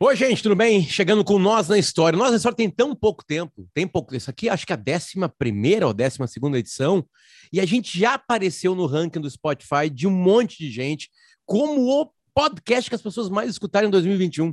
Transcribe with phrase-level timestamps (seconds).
[0.00, 0.84] Oi, gente, tudo bem?
[0.84, 2.16] Chegando com Nós na História.
[2.16, 4.14] Nós na História tem tão pouco tempo, tem pouco.
[4.14, 6.18] Isso aqui acho que é a 11 ou 12
[6.56, 7.04] edição,
[7.52, 11.10] e a gente já apareceu no ranking do Spotify de um monte de gente
[11.44, 14.48] como o podcast que as pessoas mais escutaram em 2021.
[14.48, 14.52] A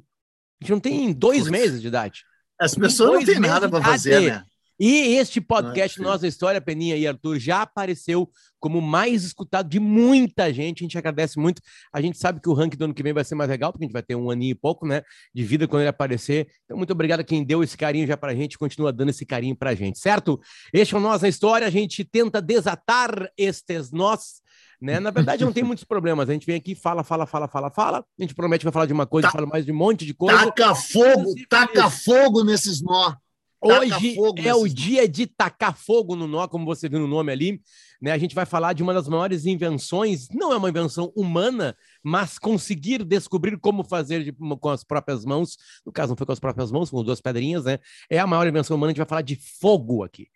[0.61, 2.23] gente não tem dois meses de idade.
[2.59, 4.43] As pessoas não têm nada para fazer, né?
[4.79, 8.29] E este podcast, Não é Nossa História, Peninha e Arthur, já apareceu
[8.59, 10.83] como mais escutado de muita gente.
[10.83, 11.61] A gente agradece muito.
[11.93, 13.85] A gente sabe que o ranking do ano que vem vai ser mais legal, porque
[13.85, 15.01] a gente vai ter um aninho e pouco, né?
[15.33, 16.47] De vida quando ele aparecer.
[16.65, 19.55] Então, muito obrigado a quem deu esse carinho já pra gente, continua dando esse carinho
[19.55, 20.39] pra gente, certo?
[20.73, 21.67] Este é o Nós na História.
[21.67, 24.41] A gente tenta desatar estes nós.
[24.81, 24.99] Né?
[24.99, 26.29] Na verdade, não tem muitos problemas.
[26.29, 27.99] A gente vem aqui, fala, fala, fala, fala, fala.
[27.99, 30.05] A gente promete que vai falar de uma coisa, tá, fala mais de um monte
[30.05, 30.37] de coisa.
[30.47, 33.15] Taca fogo, taca fogo nesses nós.
[33.65, 34.15] Hoje
[34.45, 37.61] é o dia de tacar fogo no nó, como você viu no nome ali.
[37.99, 38.11] Né?
[38.11, 42.37] A gente vai falar de uma das maiores invenções, não é uma invenção humana, mas
[42.37, 45.57] conseguir descobrir como fazer de, com as próprias mãos.
[45.83, 47.79] No caso, não foi com as próprias mãos, com duas pedrinhas, né?
[48.07, 48.91] É a maior invenção humana.
[48.91, 50.27] A gente vai falar de fogo aqui.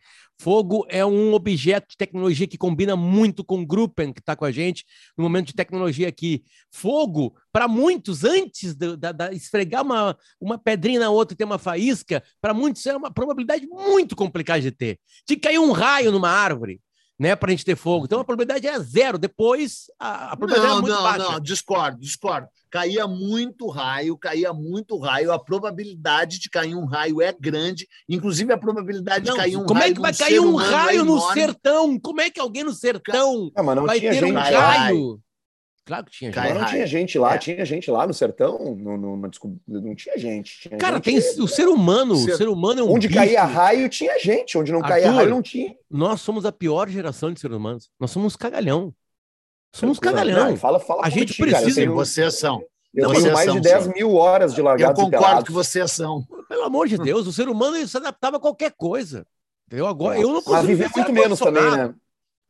[0.42, 4.46] Fogo é um objeto de tecnologia que combina muito com o Gruppen, que está com
[4.46, 4.84] a gente
[5.16, 6.44] no momento de tecnologia aqui.
[6.72, 11.44] Fogo, para muitos, antes de, de, de, esfregar uma, uma pedrinha na outra e ter
[11.44, 15.00] uma faísca, para muitos é uma probabilidade muito complicada de ter.
[15.28, 16.82] De cair um raio numa árvore,
[17.20, 18.06] né, para a gente ter fogo.
[18.06, 19.18] Então a probabilidade é zero.
[19.18, 21.32] Depois a, a probabilidade não, é muito não, baixa.
[21.34, 22.48] Não, discordo, discordo.
[22.72, 25.34] Caía muito raio, caía muito raio.
[25.34, 27.88] A probabilidade de cair um raio é grande.
[28.08, 29.94] Inclusive a probabilidade não, de cair um como raio.
[29.96, 32.00] Como é que vai cair um raio é no sertão?
[32.00, 35.20] Como é que alguém no sertão não, não vai ter um raio?
[35.90, 36.54] Claro que tinha gente.
[36.54, 37.38] não tinha gente lá, é.
[37.40, 39.32] tinha gente lá no sertão, no, no, no,
[39.68, 40.60] não tinha gente.
[40.60, 43.20] Tinha Cara, gente, tem o ser humano, o ser humano é um Onde bicho.
[43.20, 44.56] caía raio, tinha gente.
[44.56, 45.76] Onde não Arthur, caía raio, não tinha.
[45.90, 47.90] Nós somos a pior geração de seres humanos.
[48.00, 48.94] Nós somos cagalhão.
[49.74, 50.56] Somos cagalhão.
[50.58, 51.82] fala, fala a gente precisa.
[51.82, 51.96] Tenho...
[51.96, 52.62] Vocês são.
[52.94, 53.94] Eu não, tenho mais são, de 10 são.
[53.94, 55.02] mil horas de largado.
[55.02, 56.24] Eu concordo que vocês são.
[56.48, 59.26] Pelo amor de Deus, o ser humano se adaptava a qualquer coisa.
[59.72, 60.52] Eu agora, eu não consigo.
[60.52, 61.96] Mas viver muito menos também, né?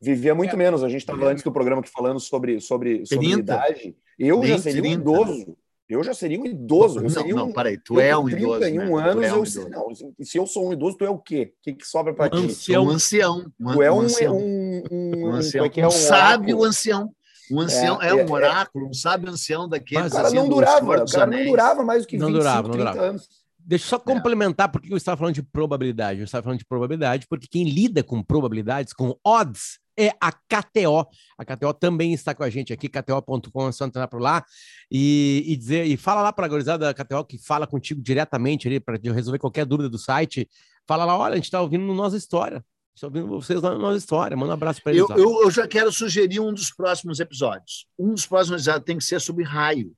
[0.00, 0.56] Vivia muito é.
[0.56, 0.82] menos.
[0.82, 3.94] A gente estava antes do programa aqui falando sobre, sobre, sobre idade.
[4.18, 4.98] Eu já seria 30.
[4.98, 5.56] um idoso.
[5.88, 6.98] Eu já seria um idoso.
[6.98, 8.60] Eu não, seria não, um, peraí, tu é um 31 idoso.
[8.60, 9.10] 31 né?
[9.10, 9.86] anos, é um eu sei, não,
[10.20, 11.52] se eu sou um idoso, tu é o quê?
[11.58, 12.36] O que, que sobra para ti?
[12.36, 12.84] Ancião.
[12.84, 13.52] Um ancião.
[13.72, 14.38] Tu é um, ancião.
[14.38, 15.64] um, um, um, ancião.
[15.64, 17.12] É, é um sábio ancião.
[17.50, 20.02] Um ancião é, é, é um oráculo, um sábio ancião daquele.
[20.02, 22.68] Mas o cara não durava, o cara não durava mais do que 25, não durava,
[22.68, 23.00] não durava.
[23.00, 23.28] anos.
[23.58, 26.20] Deixa eu só complementar porque eu estava falando de probabilidade.
[26.20, 31.06] Eu estava falando de probabilidade porque quem lida com probabilidades, com odds, é a KTO.
[31.36, 34.44] A KTO também está com a gente aqui, kto.com, é só entrar por lá
[34.90, 38.66] e, e dizer, e fala lá para a gurizada da KTO que fala contigo diretamente
[38.66, 40.48] ali para resolver qualquer dúvida do site.
[40.86, 42.64] Fala lá, olha, a gente está ouvindo no Nossa História.
[42.94, 44.36] Estou ouvindo vocês lá na Nossa História.
[44.36, 45.08] Manda um abraço para eles.
[45.08, 47.86] Eu, eu, eu, já quero sugerir um dos próximos episódios.
[47.98, 49.94] Um dos próximos episódios tem que ser sobre raio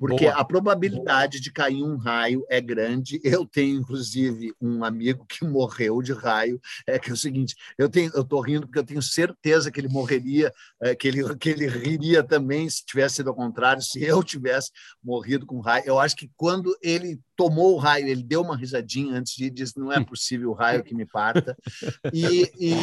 [0.00, 0.40] porque Boa.
[0.40, 1.42] a probabilidade Boa.
[1.42, 3.20] de cair um raio é grande.
[3.22, 6.58] Eu tenho, inclusive, um amigo que morreu de raio.
[6.86, 9.78] É que é o seguinte: eu tenho, eu estou rindo porque eu tenho certeza que
[9.78, 10.50] ele morreria,
[10.80, 14.70] é, que, ele, que ele riria também se tivesse sido ao contrário, se eu tivesse
[15.04, 15.84] morrido com raio.
[15.84, 19.74] Eu acho que quando ele tomou o raio, ele deu uma risadinha antes de dizer
[19.76, 21.54] não é possível o raio que me parta.
[22.12, 22.74] E, e,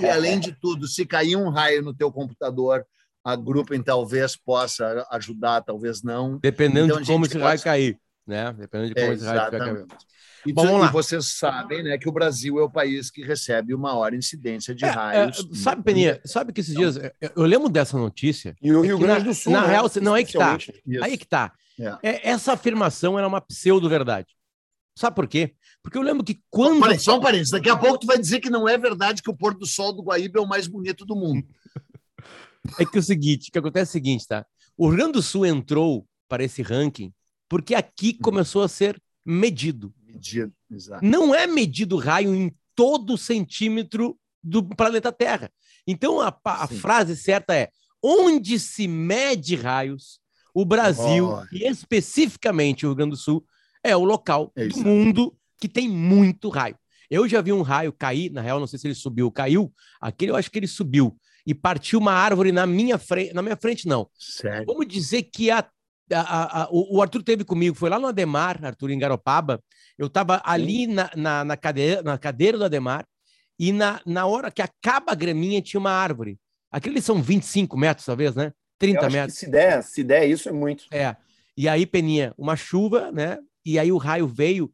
[0.00, 2.84] e além de tudo, se cair um raio no teu computador
[3.26, 6.38] a Gruppen talvez possa ajudar, talvez não.
[6.38, 8.52] Dependendo então, de como esse vai cair, né?
[8.56, 9.86] Dependendo de como é, esse vai cair.
[10.46, 10.90] E, Bom, vamos lá.
[10.92, 14.84] vocês sabem né, que o Brasil é o país que recebe o maior incidência de
[14.84, 15.40] é, é raios.
[15.40, 18.54] É, sabe, Peninha, sabe que esses então, dias eu lembro dessa notícia.
[18.62, 19.52] E o Rio Grande do Sul.
[19.52, 19.68] Na, né?
[19.70, 20.56] real, não é que tá.
[20.56, 21.02] Isso.
[21.02, 21.52] Aí que tá.
[22.04, 22.30] É.
[22.30, 24.28] essa afirmação era uma pseudo-verdade.
[24.94, 25.52] Sabe por quê?
[25.82, 26.96] Porque eu lembro que quando.
[27.00, 27.50] Só um parênteses.
[27.50, 29.92] Daqui a pouco tu vai dizer que não é verdade que o pôr do sol
[29.92, 31.44] do Guaíba é o mais bonito do mundo.
[32.78, 34.46] É que é o seguinte, que acontece é o seguinte, tá?
[34.76, 37.12] O Rio Grande do Sul entrou para esse ranking
[37.48, 38.22] porque aqui hum.
[38.22, 39.92] começou a ser medido.
[40.04, 41.04] Medido, exato.
[41.04, 45.50] Não é medido raio em todo centímetro do planeta Terra.
[45.86, 47.70] Então a, a frase certa é:
[48.02, 50.20] onde se mede raios,
[50.54, 51.44] o Brasil, oh.
[51.52, 53.44] e especificamente o Rio Grande do Sul,
[53.82, 56.76] é o local é do mundo que tem muito raio.
[57.08, 59.72] Eu já vi um raio cair, na real, não sei se ele subiu ou caiu.
[60.00, 63.32] Aquele eu acho que ele subiu e partiu uma árvore na minha frente.
[63.32, 64.10] Na minha frente, não.
[64.18, 64.66] Sério?
[64.66, 65.64] Vamos dizer que a,
[66.12, 69.62] a, a, o, Arthur teve comigo, foi lá no Ademar, Arthur, em Garopaba.
[69.96, 73.06] Eu estava ali na, na, na, cadeira, na cadeira do Ademar,
[73.58, 76.38] e na, na hora que acaba a graminha tinha uma árvore.
[76.70, 78.52] Aqueles são 25 metros, talvez, né?
[78.78, 79.38] 30 metros.
[79.38, 80.84] se der, se der isso é muito.
[80.90, 81.16] É.
[81.56, 83.38] E aí, Peninha, uma chuva, né?
[83.64, 84.70] E aí o raio veio,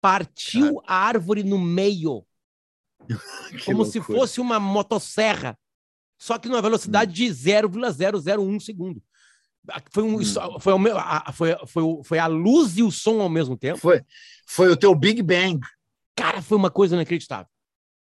[0.00, 2.24] partiu a árvore no meio.
[3.66, 3.90] como loucura.
[3.90, 5.58] se fosse uma motosserra
[6.24, 9.02] só que numa velocidade de 0,001 segundo.
[9.90, 10.24] Foi, um, hum.
[10.58, 13.78] foi, a, foi, foi, foi a luz e o som ao mesmo tempo.
[13.78, 14.00] Foi,
[14.46, 15.60] foi o teu Big Bang.
[16.16, 17.46] Cara, foi uma coisa inacreditável.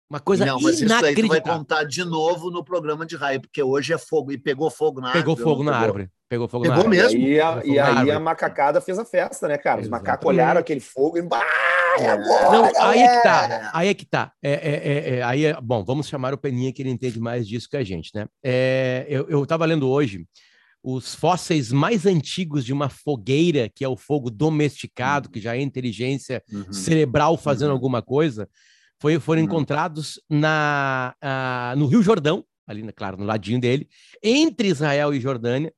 [0.08, 1.10] Uma coisa Não, mas inacreditável.
[1.10, 4.32] isso aí tu vai contar de novo no programa de raio, porque hoje é fogo.
[4.32, 5.50] E pegou fogo na pegou árvore.
[5.50, 6.10] Fogo na árvore.
[6.28, 6.96] Pegou fogo pegou na árvore.
[6.96, 7.20] mesmo.
[7.20, 9.80] E, a, e aí a macacada fez a festa, né, cara?
[9.80, 10.06] Os Exatamente.
[10.06, 11.28] macacos olharam aquele fogo e...
[11.98, 13.70] É agora, Não, aí é que tá.
[13.72, 14.32] Aí é que tá.
[14.42, 17.48] É, é, é, é, aí é, bom, vamos chamar o Peninha, que ele entende mais
[17.48, 18.26] disso que a gente, né?
[18.44, 20.26] É, eu, eu tava lendo hoje
[20.82, 25.60] os fósseis mais antigos de uma fogueira, que é o fogo domesticado, que já é
[25.60, 26.72] inteligência uhum.
[26.72, 27.74] cerebral fazendo uhum.
[27.74, 28.48] alguma coisa,
[29.00, 29.46] foi, foram uhum.
[29.46, 33.88] encontrados na, uh, no Rio Jordão, ali, claro, no ladinho dele,
[34.22, 35.72] entre Israel e Jordânia,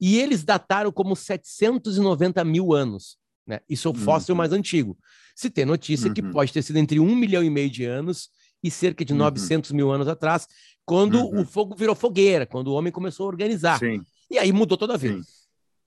[0.00, 3.18] e eles dataram como 790 mil anos.
[3.46, 3.60] Né?
[3.68, 4.38] Isso é o fóssil uhum.
[4.38, 4.96] mais antigo.
[5.34, 6.30] Se tem notícia que uhum.
[6.30, 8.30] pode ter sido entre um milhão e meio de anos
[8.62, 9.76] e cerca de 900 uhum.
[9.76, 10.46] mil anos atrás,
[10.84, 13.78] quando o fogo virou fogueira, quando o homem começou a organizar.
[13.78, 14.02] Sim.
[14.30, 15.22] E aí mudou toda a vida.
[15.22, 15.28] Sim.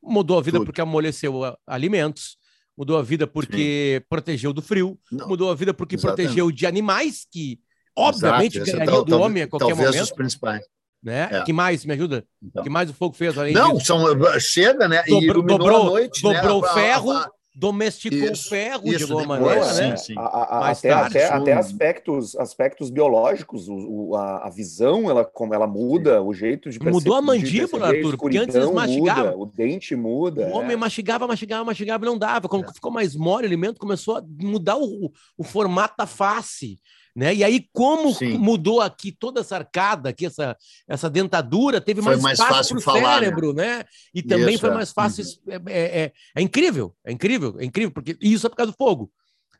[0.02, 0.66] Mudou a vida Tudo.
[0.66, 2.38] porque amoleceu alimentos,
[2.78, 4.06] mudou a vida porque Sim.
[4.10, 5.28] protegeu do frio, Não.
[5.28, 6.26] mudou a vida porque Exatamente.
[6.28, 7.60] protegeu de animais que,
[7.96, 10.04] obviamente, ganhariam do homem a qualquer talvez momento.
[10.04, 10.66] os principais.
[11.04, 11.28] Né?
[11.32, 11.44] É.
[11.44, 12.24] Que mais me ajuda?
[12.42, 12.64] Então.
[12.64, 13.88] que mais o fogo fez além Não, disso?
[13.88, 14.06] são
[14.40, 15.04] chega, né?
[15.06, 16.34] Dobrou, dobrou, noite, né?
[16.34, 16.68] dobrou né?
[16.70, 19.98] ferro, a, a, domesticou isso, o ferro isso, de alguma maneira, sim, né?
[19.98, 20.14] Sim.
[20.18, 25.26] A, a, até, tarde, até, até, aspectos, aspectos biológicos, o, o, a, a, visão, ela,
[25.26, 29.38] como ela muda, o jeito de perceber, Mudou a mandíbula, Arthur, porque antes eles mastigavam.
[29.38, 30.48] Muda, o dente muda.
[30.48, 30.78] O homem é.
[30.78, 32.48] mastigava, mastigava, mastigava e não dava.
[32.48, 32.74] Quando é.
[32.74, 36.80] ficou mais mole o alimento, começou a mudar o, o formato da face.
[37.16, 37.36] Né?
[37.36, 38.40] E aí, como Sim.
[38.40, 40.58] mudou aqui toda essa arcada, aqui, essa,
[40.88, 43.02] essa dentadura, teve mais, mais espaço para o né?
[43.02, 43.78] cérebro, né?
[43.78, 43.86] né?
[44.14, 44.74] E também isso, foi é.
[44.74, 45.24] mais fácil.
[45.24, 45.54] Uhum.
[45.68, 48.76] É, é, é, é, incrível, é incrível, é incrível, porque isso é por causa do
[48.76, 49.12] fogo.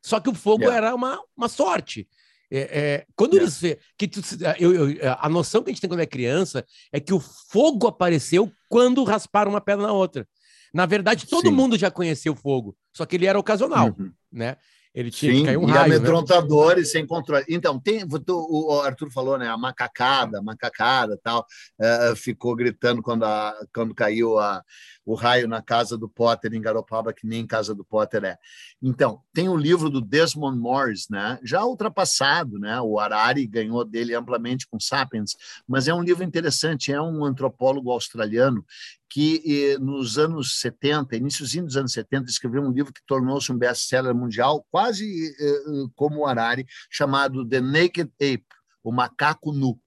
[0.02, 0.78] Só que o fogo yeah.
[0.88, 2.08] era uma, uma sorte.
[2.50, 3.52] É, é, quando yeah.
[3.62, 4.22] eles que tu,
[4.60, 7.88] eu, eu, a noção que a gente tem quando é criança é que o fogo
[7.88, 10.28] apareceu quando rasparam uma pedra na outra.
[10.74, 11.54] Na verdade, todo Sim.
[11.54, 14.12] mundo já conhecia o fogo, só que ele era ocasional, uhum.
[14.32, 14.58] né?
[14.94, 15.88] Ele tinha Sim, que cair um e raio.
[15.88, 15.96] E né?
[15.96, 16.92] amedrontadores né?
[16.92, 17.44] sem controle.
[17.50, 19.48] Então, tem, o Arthur falou, né?
[19.50, 21.46] A macacada, a macacada tal,
[21.80, 24.64] uh, ficou gritando quando, a, quando caiu a,
[25.06, 28.38] o raio na casa do Potter em Garopaba, que nem casa do Potter é.
[28.82, 31.40] Então, tem o livro do Desmond Morris, né?
[31.44, 32.80] Já ultrapassado, né?
[32.82, 35.36] O Harari ganhou dele amplamente com Sapiens,
[35.68, 38.66] mas é um livro interessante, é um antropólogo australiano
[39.14, 44.16] que nos anos 70, iníciozinho dos anos 70, escreveu um livro que tornou-se um best-seller
[44.16, 48.46] mundial, quase uh, como o Harari, chamado The Naked Ape,
[48.84, 49.80] o macaco nu.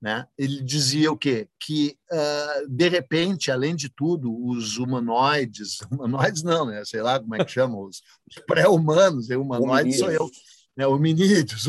[0.00, 0.26] Né?
[0.38, 1.46] Ele dizia o quê?
[1.58, 6.82] Que, uh, de repente, além de tudo, os humanoides, humanoides não, né?
[6.86, 10.30] sei lá como é que chamam, os, os pré-humanos, humanoides sou eu,
[10.74, 10.86] né?
[10.86, 11.66] hominídeos,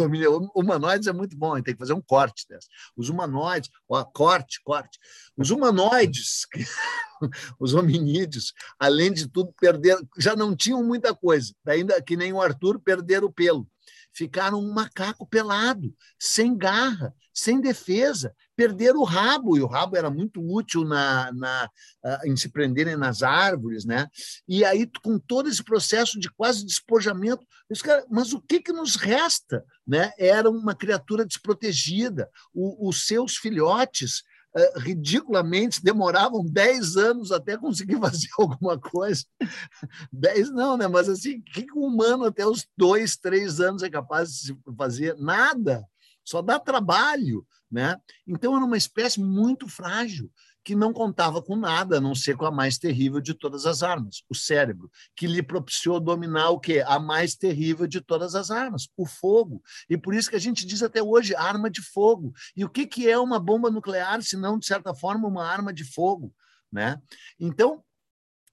[0.55, 2.67] humanoides é muito bom, tem que fazer um corte dessa.
[2.95, 4.97] Os humanoides, ó, corte, corte.
[5.35, 6.47] Os humanoides,
[7.59, 12.41] os hominídeos, além de tudo, perderam, já não tinham muita coisa, ainda que nem o
[12.41, 13.67] Arthur perderam o pelo
[14.13, 20.09] ficaram um macaco pelado, sem garra, sem defesa, perderam o rabo, e o rabo era
[20.09, 21.69] muito útil na, na,
[22.03, 24.07] uh, em se prenderem nas árvores, né?
[24.47, 27.45] E aí, com todo esse processo de quase despojamento,
[27.83, 29.63] cara, mas o que, que nos resta?
[29.87, 30.11] Né?
[30.17, 34.23] Era uma criatura desprotegida, o, os seus filhotes
[34.77, 39.23] ridiculamente demoravam 10 anos até conseguir fazer alguma coisa.
[40.11, 40.87] 10 não, né?
[40.87, 45.15] Mas assim, o que um humano até os dois, três anos é capaz de fazer?
[45.17, 45.85] Nada.
[46.23, 47.97] Só dá trabalho, né?
[48.27, 50.29] Então era uma espécie muito frágil
[50.63, 53.81] que não contava com nada, a não ser com a mais terrível de todas as
[53.81, 56.83] armas, o cérebro, que lhe propiciou dominar o quê?
[56.85, 59.61] A mais terrível de todas as armas, o fogo.
[59.89, 62.33] E por isso que a gente diz até hoje arma de fogo.
[62.55, 65.73] E o que, que é uma bomba nuclear, se não, de certa forma, uma arma
[65.73, 66.33] de fogo?
[66.71, 67.01] Né?
[67.39, 67.83] Então,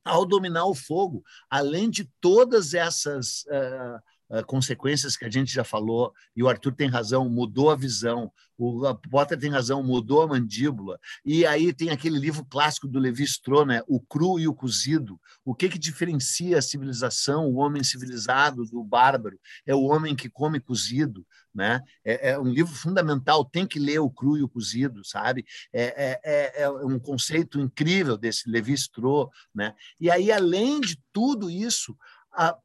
[0.05, 5.65] ao dominar o fogo, além de todas essas uh, uh, consequências que a gente já
[5.65, 10.27] falou, e o Arthur tem razão, mudou a visão, o Potter tem razão, mudou a
[10.27, 10.99] mandíbula.
[11.25, 13.83] E aí tem aquele livro clássico do Levi Strauss, né?
[13.87, 15.19] O cru e o cozido.
[15.45, 19.39] O que que diferencia a civilização, o homem civilizado do bárbaro?
[19.65, 21.81] É o homem que come cozido, né?
[22.05, 25.47] É, é um livro fundamental, tem que ler o cru e o cozido, sabe?
[25.73, 29.73] É, é, é, é um conceito incrível desse Levi Strauss, né?
[30.01, 31.97] E aí, além de tudo isso,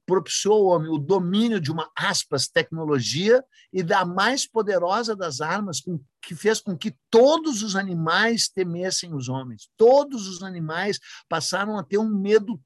[0.05, 5.79] propiciou ao homem o domínio de uma, aspas, tecnologia e da mais poderosa das armas,
[5.79, 9.70] com, que fez com que todos os animais temessem os homens.
[9.77, 12.60] Todos os animais passaram a ter um medo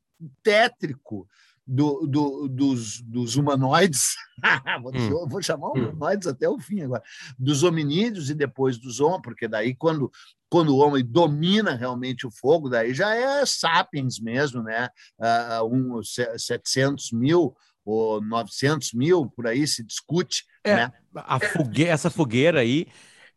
[0.43, 1.27] tétrico
[1.67, 4.15] do, do, dos, dos humanoides,
[4.81, 5.27] vou, hum.
[5.27, 5.89] vou, chamar hum.
[5.89, 7.03] humanoides até o fim agora,
[7.37, 10.09] dos hominídeos e depois dos homens, porque daí quando,
[10.49, 14.89] quando o homem domina realmente o fogo, daí já é sapiens mesmo, né?
[15.19, 20.43] Uh, um, 700 mil ou 900 mil, por aí se discute.
[20.63, 20.91] É, né?
[21.15, 22.87] a fogueira, essa fogueira aí,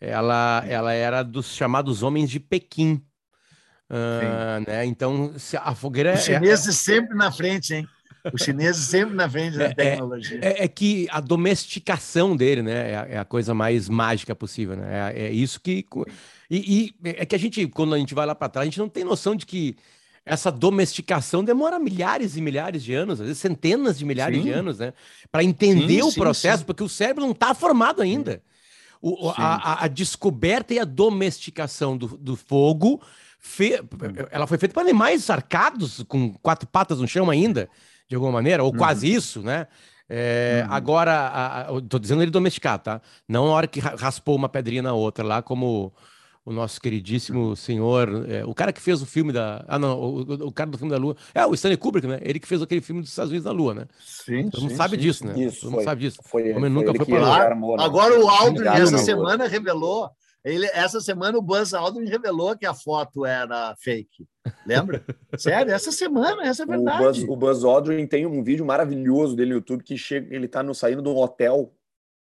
[0.01, 3.05] ela, ela era dos chamados homens de Pequim.
[3.89, 4.85] Uh, né?
[4.87, 6.15] Então, a fogueira.
[6.15, 6.73] Os é chineses é...
[6.73, 7.89] sempre na frente, hein?
[8.33, 10.39] Os chineses sempre na frente da é, é, tecnologia.
[10.43, 14.77] É, é, que a domesticação dele, né, é a, é a coisa mais mágica possível,
[14.77, 15.13] né?
[15.15, 15.87] É, é isso que
[16.51, 18.79] e, e, é que a gente, quando a gente vai lá para trás, a gente
[18.79, 19.77] não tem noção de que
[20.25, 24.43] essa domesticação demora milhares e milhares de anos, às vezes centenas de milhares sim.
[24.43, 24.93] de anos, né?
[25.31, 28.43] Para entender sim, o sim, processo, porque o cérebro não está formado ainda.
[29.01, 33.01] O, a, a, descoberta e a domesticação do, do fogo,
[33.39, 33.81] fe...
[34.31, 37.71] ela foi feita para animais arcados, com quatro patas no chão ainda
[38.11, 38.77] de alguma maneira, ou uhum.
[38.77, 39.69] quase isso, né?
[40.09, 40.75] É, uhum.
[40.75, 43.01] Agora, estou dizendo ele domesticar, tá?
[43.29, 45.93] Não a hora que raspou uma pedrinha na outra, lá como
[46.45, 49.65] o nosso queridíssimo senhor, é, o cara que fez o filme da.
[49.69, 51.17] Ah, não, o, o, cara do filme da Lua.
[51.33, 52.19] É, o Stanley Kubrick, né?
[52.23, 53.85] Ele que fez aquele filme dos Estados Unidos da Lua, né?
[54.01, 54.51] Sim.
[54.51, 55.39] Todo mundo sabe sim, disso, né?
[55.39, 56.19] Isso, Todo mundo sabe disso.
[56.25, 57.43] Foi, o homem nunca foi para lá.
[57.45, 57.85] Armou, né?
[57.85, 60.11] Agora o Aldrin, essa semana, revelou
[60.45, 64.27] ele, essa semana o Buzz Aldrin revelou que a foto era fake.
[64.67, 65.05] Lembra?
[65.37, 67.03] Sério, essa semana, essa é verdade.
[67.03, 70.47] O Buzz, o Buzz, Aldrin tem um vídeo maravilhoso dele no YouTube que chega, ele
[70.47, 71.75] está no, saindo de um hotel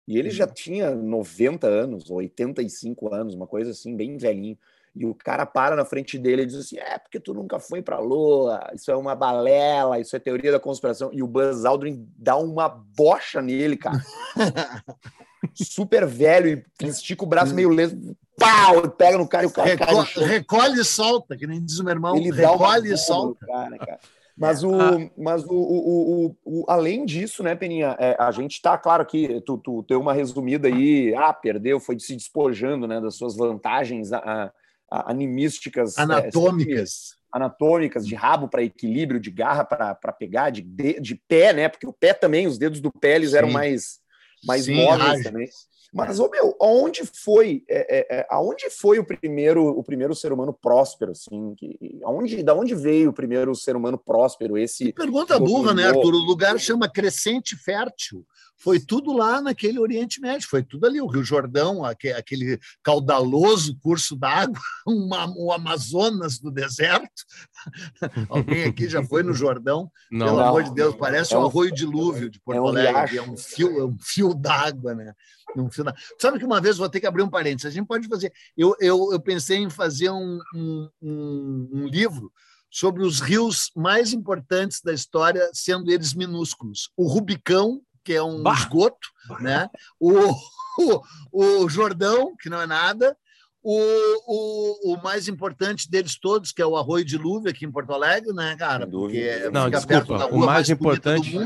[0.07, 4.57] e ele já tinha 90 anos, 85 anos, uma coisa assim, bem velhinho.
[4.95, 7.81] E o cara para na frente dele e diz assim: É, porque tu nunca foi
[7.81, 11.11] pra Lua, isso é uma balela, isso é teoria da conspiração.
[11.13, 14.03] E o Buzz Aldrin dá uma bocha nele, cara.
[15.55, 17.97] super velho e estica o braço meio leso,
[18.37, 21.79] pau, pega no cara e o cara Reco cai Recolhe e solta, que nem diz
[21.79, 22.15] o meu irmão.
[22.15, 23.45] Ele recolhe e solta.
[23.45, 23.99] Cara, cara.
[24.39, 25.11] Mas, o, ah.
[25.17, 29.57] mas o, o, o, além disso, né, Peninha, é, a gente está, claro que tu,
[29.57, 34.49] tu deu uma resumida aí, ah, perdeu, foi se despojando né, das suas vantagens a,
[34.89, 35.97] a, animísticas.
[35.97, 37.15] É, anatômicas.
[37.15, 41.67] É, anatômicas, de rabo para equilíbrio, de garra para pegar, de, de, de, pé, né?
[41.67, 43.37] Porque o pé também, os dedos do pé, eles Sim.
[43.37, 43.98] eram mais
[44.43, 45.47] mais Sim, móveis também.
[45.91, 50.31] Mas, ô meu, aonde foi, é, é, é, aonde foi o primeiro, o primeiro ser
[50.31, 51.55] humano próspero, assim?
[51.57, 54.55] Que, aonde, da onde veio o primeiro ser humano próspero?
[54.55, 56.13] Esse pergunta burra, né, Arthur?
[56.13, 58.23] O lugar chama Crescente Fértil
[58.59, 64.15] foi tudo lá naquele Oriente Médio, foi tudo ali, o Rio Jordão, aquele caudaloso curso
[64.15, 67.23] d'água, o Amazonas do deserto.
[68.29, 69.89] Alguém aqui já foi no Jordão?
[70.11, 70.47] Não, Pelo não.
[70.47, 73.37] amor de Deus, parece é um, arroio dilúvio de Porto é um Alegre, é um
[73.37, 75.13] fio, é um fio d'água, né?
[75.55, 75.85] Um fio
[76.19, 78.31] Sabe que uma vez vou ter que abrir um parênteses, a gente pode fazer.
[78.55, 82.31] Eu, eu, eu pensei em fazer um, um, um, um livro
[82.71, 86.91] sobre os rios mais importantes da história, sendo eles minúsculos.
[86.95, 88.55] O Rubicão que é um bah.
[88.55, 89.07] esgoto,
[89.39, 89.69] né?
[89.99, 90.09] O,
[91.31, 93.15] o, o Jordão, que não é nada,
[93.61, 93.79] o,
[94.25, 97.93] o, o mais importante deles todos, que é o Arroio de Luve aqui em Porto
[97.93, 98.87] Alegre, né, cara?
[98.87, 101.37] Porque não, desculpa, o mais, mais importante,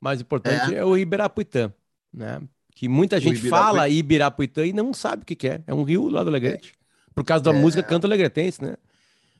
[0.00, 0.78] mais importante é.
[0.78, 1.72] é o Ibirapuitã,
[2.12, 2.42] né?
[2.74, 3.64] Que muita gente Ibirapuitã.
[3.64, 5.62] fala Ibirapuitã e não sabe o que é.
[5.68, 6.74] É um rio lá do Alegrete.
[7.14, 7.54] Por causa da é.
[7.54, 8.74] música Canto Alegretense, né?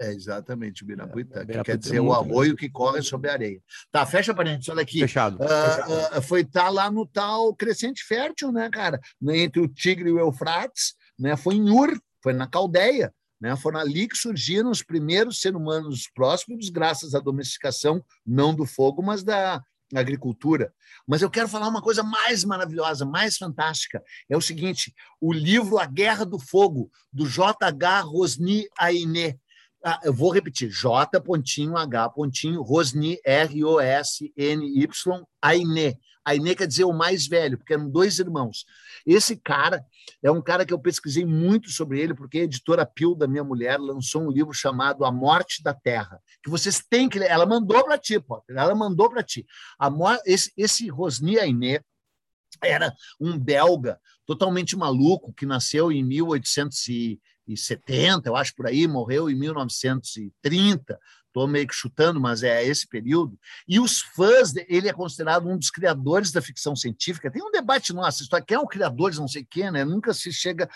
[0.00, 3.60] É, exatamente, o Birapuitã, é, que quer dizer o arroio que corre sobre a areia.
[3.90, 5.00] Tá, fecha parênteses, olha aqui.
[5.00, 5.38] Fechado.
[5.38, 9.00] Uh, uh, foi tá lá no tal Crescente Fértil, né, cara?
[9.28, 11.36] Entre o Tigre e o Eufrates, né?
[11.36, 13.12] Foi em Ur, foi na Caldeia.
[13.40, 13.54] Né?
[13.56, 19.02] Foram ali que surgiram os primeiros seres humanos próximos, graças à domesticação, não do fogo,
[19.02, 19.62] mas da
[19.94, 20.72] agricultura.
[21.06, 24.02] Mas eu quero falar uma coisa mais maravilhosa, mais fantástica.
[24.28, 28.00] É o seguinte: o livro A Guerra do Fogo, do J.H.
[28.00, 29.38] Rosny Ainé,
[29.84, 35.98] ah, eu vou repetir, J pontinho H pontinho Rosny R O S N Y Aine.
[36.24, 38.66] Aine quer dizer o mais velho, porque eram dois irmãos.
[39.06, 39.84] Esse cara
[40.22, 43.44] é um cara que eu pesquisei muito sobre ele, porque a editora Pio da minha
[43.44, 47.30] mulher lançou um livro chamado A Morte da Terra, que vocês têm que ler.
[47.30, 48.42] Ela mandou para ti, pô.
[48.48, 49.46] Ela mandou para ti.
[49.78, 49.90] A
[50.26, 51.80] esse, esse Rosny Aine
[52.62, 57.20] era um belga totalmente maluco que nasceu em 1800 e
[57.56, 60.98] 70, eu acho por aí, morreu em 1930,
[61.38, 63.38] estou meio que chutando, mas é esse período.
[63.66, 67.30] E os fãs, ele é considerado um dos criadores da ficção científica.
[67.30, 69.84] Tem um debate nosso, história, quem é o criador de não sei quem, né?
[69.84, 70.68] Nunca se chega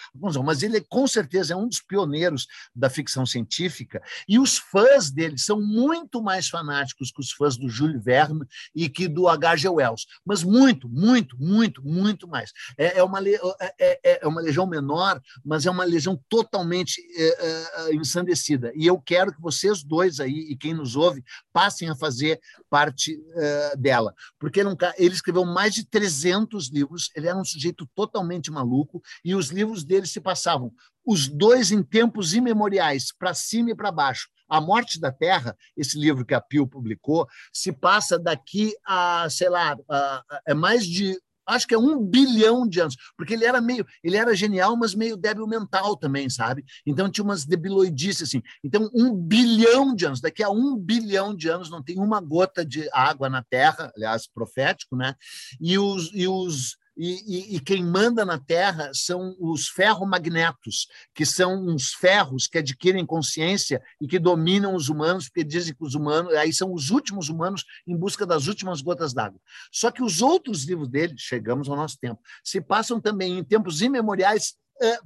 [0.44, 4.02] mas ele com certeza é um dos pioneiros da ficção científica.
[4.28, 8.88] E os fãs dele são muito mais fanáticos que os fãs do Júlio Verne e
[8.88, 9.68] que do H.G.
[9.68, 12.52] Wells, mas muito, muito, muito, muito mais.
[12.76, 17.88] É, é uma, é, é, é uma legião menor, mas é uma legião totalmente é,
[17.88, 18.72] é, ensandecida.
[18.74, 22.40] E eu quero que vocês dois aí e quem nos ouve passem a fazer
[22.70, 24.14] parte uh, dela.
[24.38, 29.34] Porque não, ele escreveu mais de 300 livros, ele era um sujeito totalmente maluco, e
[29.34, 30.72] os livros dele se passavam
[31.04, 34.28] os dois em tempos imemoriais, para cima e para baixo.
[34.48, 39.48] A Morte da Terra, esse livro que a Pio publicou, se passa daqui a, sei
[39.48, 43.44] lá, a, a, é mais de acho que é um bilhão de anos, porque ele
[43.44, 46.64] era meio, ele era genial, mas meio débil mental também, sabe?
[46.86, 48.42] Então tinha umas debiloidices assim.
[48.64, 52.64] Então um bilhão de anos, daqui a um bilhão de anos não tem uma gota
[52.64, 55.14] de água na Terra, aliás profético, né?
[55.60, 61.24] E os, e os e, e, e, quem manda na Terra são os ferromagnetos, que
[61.24, 65.94] são uns ferros que adquirem consciência e que dominam os humanos, porque dizem que os
[65.94, 69.40] humanos, aí são os últimos humanos em busca das últimas gotas d'água.
[69.72, 73.80] Só que os outros livros dele, chegamos ao nosso tempo, se passam também em tempos
[73.80, 74.54] imemoriais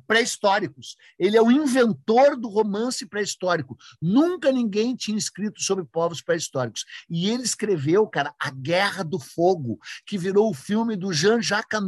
[0.07, 0.97] pré-históricos.
[1.19, 3.77] Ele é o inventor do romance pré-histórico.
[4.01, 6.85] Nunca ninguém tinha escrito sobre povos pré-históricos.
[7.11, 11.81] E ele escreveu, cara, A Guerra do Fogo, que virou o filme do Jean-Jacques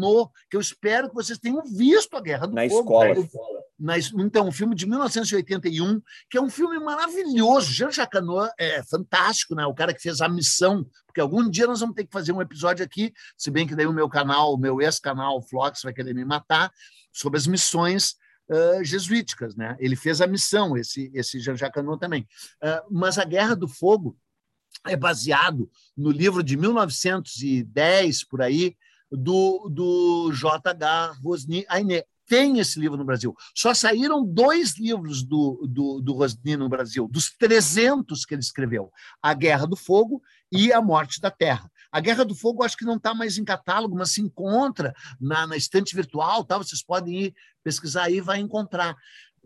[0.51, 2.81] que eu espero que vocês tenham visto A Guerra do Na Fogo.
[2.81, 3.15] Escola.
[3.79, 4.27] Na escola.
[4.27, 7.73] Então, um filme de 1981, que é um filme maravilhoso.
[7.73, 8.21] Jean-Jacques
[8.59, 9.65] é fantástico, né?
[9.67, 12.43] O cara que fez A Missão, porque algum dia nós vamos ter que fazer um
[12.43, 15.93] episódio aqui, se bem que daí o meu canal, o meu ex-canal, o Flox, vai
[15.93, 16.73] querer me matar,
[17.19, 18.15] sobre as missões
[18.49, 19.57] uh, jesuíticas.
[19.57, 19.77] Né?
[19.81, 22.23] Ele fez a missão, esse, esse Jean-Jacques Canon também.
[22.63, 24.17] Uh, mas a Guerra do Fogo
[24.87, 28.77] é baseado no livro de 1910, por aí,
[29.11, 31.19] do, do J.H.
[31.23, 32.05] Rosny Ainé.
[32.27, 33.35] Tem esse livro no Brasil.
[33.55, 38.93] Só saíram dois livros do, do, do Rosny no Brasil, dos 300 que ele escreveu:
[39.23, 40.23] A Guerra do Fogo
[40.53, 41.73] e A Morte da Terra.
[41.91, 45.47] A Guerra do Fogo acho que não está mais em catálogo, mas se encontra na,
[45.47, 46.59] na estante virtual, tá?
[46.59, 48.95] vocês podem ir pesquisar aí e vai encontrar.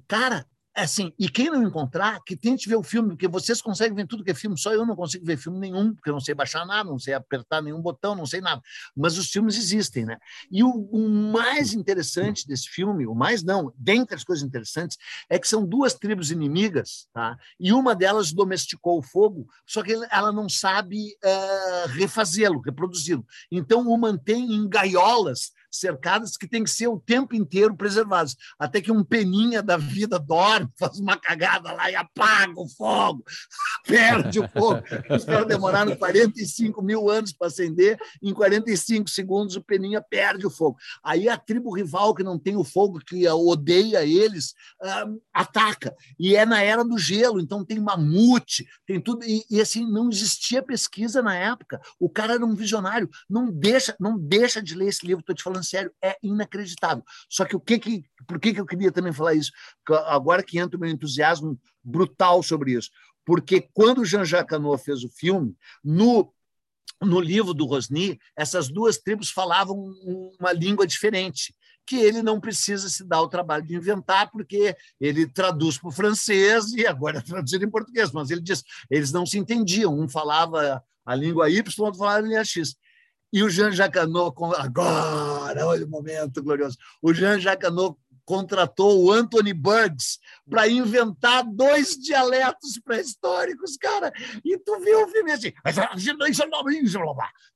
[0.08, 4.06] Cara, assim, e quem não encontrar, que tente ver o filme, porque vocês conseguem ver
[4.06, 6.34] tudo que é filme, só eu não consigo ver filme nenhum, porque eu não sei
[6.34, 8.62] baixar nada, não sei apertar nenhum botão, não sei nada.
[8.96, 10.16] Mas os filmes existem, né?
[10.50, 14.96] E o, o mais interessante desse filme, o mais não, dentre as coisas interessantes,
[15.28, 17.36] é que são duas tribos inimigas, tá?
[17.60, 23.26] E uma delas domesticou o fogo, só que ela não sabe uh, refazê-lo, reproduzi-lo.
[23.50, 28.36] Então o mantém em gaiolas cercadas que tem que ser o tempo inteiro preservadas.
[28.58, 33.24] Até que um peninha da vida dorme, faz uma cagada lá e apaga o fogo,
[33.86, 34.82] perde o fogo.
[35.10, 40.50] Os caras demoraram 45 mil anos para acender, em 45 segundos o peninha perde o
[40.50, 40.76] fogo.
[41.02, 44.50] Aí a tribo rival que não tem o fogo, que odeia eles,
[44.82, 45.94] uh, ataca.
[46.18, 49.24] E é na era do gelo, então tem mamute, tem tudo.
[49.24, 51.80] E, e assim, não existia pesquisa na época.
[51.98, 53.08] O cara era um visionário.
[53.28, 57.04] Não deixa, não deixa de ler esse livro, estou te falando sério, é inacreditável.
[57.28, 59.52] Só que o que que, por que que eu queria também falar isso?
[60.06, 62.90] Agora que entra o meu entusiasmo brutal sobre isso.
[63.24, 66.32] Porque quando Jean-Jacques Cano fez o filme, no
[67.04, 69.76] no livro do Rosny, essas duas tribos falavam
[70.38, 75.26] uma língua diferente, que ele não precisa se dar o trabalho de inventar, porque ele
[75.26, 78.12] traduz para o francês e agora é traduzido em português.
[78.12, 82.18] Mas ele diz, eles não se entendiam, um falava a língua Y, o outro falava
[82.18, 82.76] a língua X.
[83.32, 89.52] E o Jean Jacanot, agora, olha o momento glorioso, o Jean Jacanot contratou o Anthony
[89.52, 90.18] Burgs
[90.48, 94.12] para inventar dois dialetos pré-históricos, cara.
[94.44, 95.52] E tu vê o filme assim,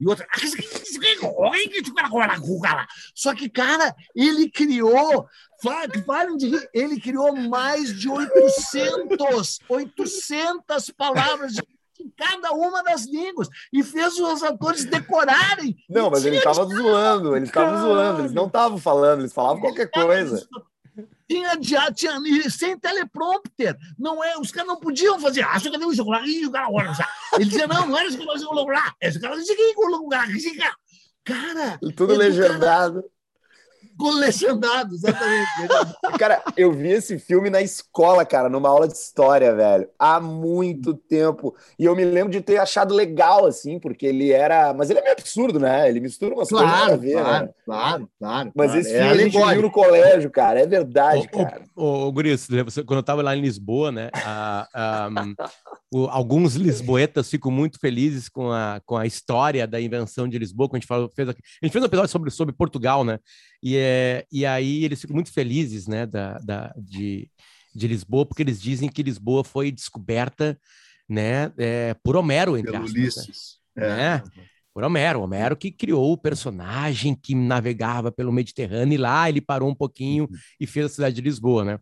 [0.01, 0.27] e outro.
[3.15, 5.29] Só que, cara, ele criou.
[6.75, 11.63] Ele criou mais de 800, 800 palavras de
[12.03, 15.77] em cada uma das línguas e fez os atores decorarem.
[15.89, 19.91] Não, mas ele estava zoando, eles estavam zoando, eles não estavam falando, eles falavam qualquer
[19.91, 20.47] coisa.
[21.29, 25.43] Tinha, tinha, tinha sem teleprompter, não é, os caras não podiam fazer.
[25.43, 26.23] Ah, isso cadê o jogo lá?
[26.23, 28.95] Ele dizia, não, não era isso que nós vamos lá.
[29.01, 29.75] Esse cara que
[31.25, 33.05] Cara, tudo legendado.
[33.99, 35.47] Com legendado, exatamente.
[36.19, 40.95] cara, eu vi esse filme na escola, cara, numa aula de história, velho, há muito
[40.95, 41.55] tempo.
[41.79, 44.75] E eu me lembro de ter achado legal, assim, porque ele era.
[44.75, 45.89] Mas ele é meio absurdo, né?
[45.89, 47.53] Ele mistura umas claro, coisas a ver, claro, né?
[47.65, 48.53] Claro, claro.
[48.55, 48.81] Mas claro.
[48.81, 51.63] esse é filme a gente viu no colégio, cara, é verdade, ô, cara.
[51.75, 52.47] Ô, ô, Guris,
[52.87, 54.11] quando eu tava lá em Lisboa, né?
[54.15, 55.11] A, a,
[55.97, 60.69] o, alguns lisboetas ficam muito felizes com a, com a história da invenção de Lisboa,
[60.69, 63.19] quando a gente, falou, fez, a gente fez um episódio sobre, sobre Portugal, né?
[63.63, 67.31] E, é, e aí eles ficam muito felizes, né, da, da, de,
[67.75, 70.59] de Lisboa, porque eles dizem que Lisboa foi descoberta,
[71.09, 72.95] né, é, por Homero, entre Pelo aspas.
[72.95, 73.01] Né?
[73.01, 73.59] Ulisses.
[73.75, 74.17] Né?
[74.17, 74.23] É.
[74.75, 79.71] Por Homero, Homero que criou o personagem que navegava pelo Mediterrâneo e lá ele parou
[79.71, 80.37] um pouquinho uhum.
[80.61, 81.79] e fez a cidade de Lisboa, né?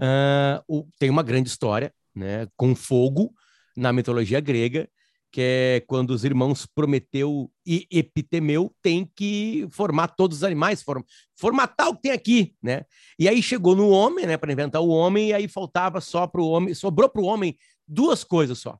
[0.00, 3.34] Uh, o, tem uma grande história, né, com fogo,
[3.78, 4.88] na mitologia grega,
[5.30, 11.02] que é quando os irmãos Prometeu e Epitemeu têm que formar todos os animais, form,
[11.36, 12.84] formatar o que tem aqui, né?
[13.18, 16.40] E aí chegou no homem, né, para inventar o homem, e aí faltava só para
[16.40, 18.78] o homem, sobrou para o homem duas coisas só: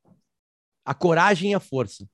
[0.85, 2.09] a coragem e a força.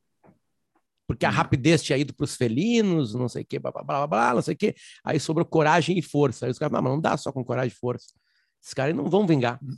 [1.07, 1.33] Porque a hum.
[1.33, 4.43] rapidez tinha ido para os felinos, não sei o quê, blá, blá, blá, blá, não
[4.43, 4.75] sei o quê.
[5.05, 6.47] Aí sobrou coragem e força.
[6.47, 8.15] Aí os caras não, não dá só com coragem e força.
[8.61, 9.61] Esses caras não vão vingar.
[9.63, 9.77] Hum.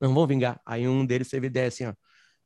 [0.00, 0.60] Não vão vingar.
[0.64, 1.92] Aí um deles teve ideia assim, ó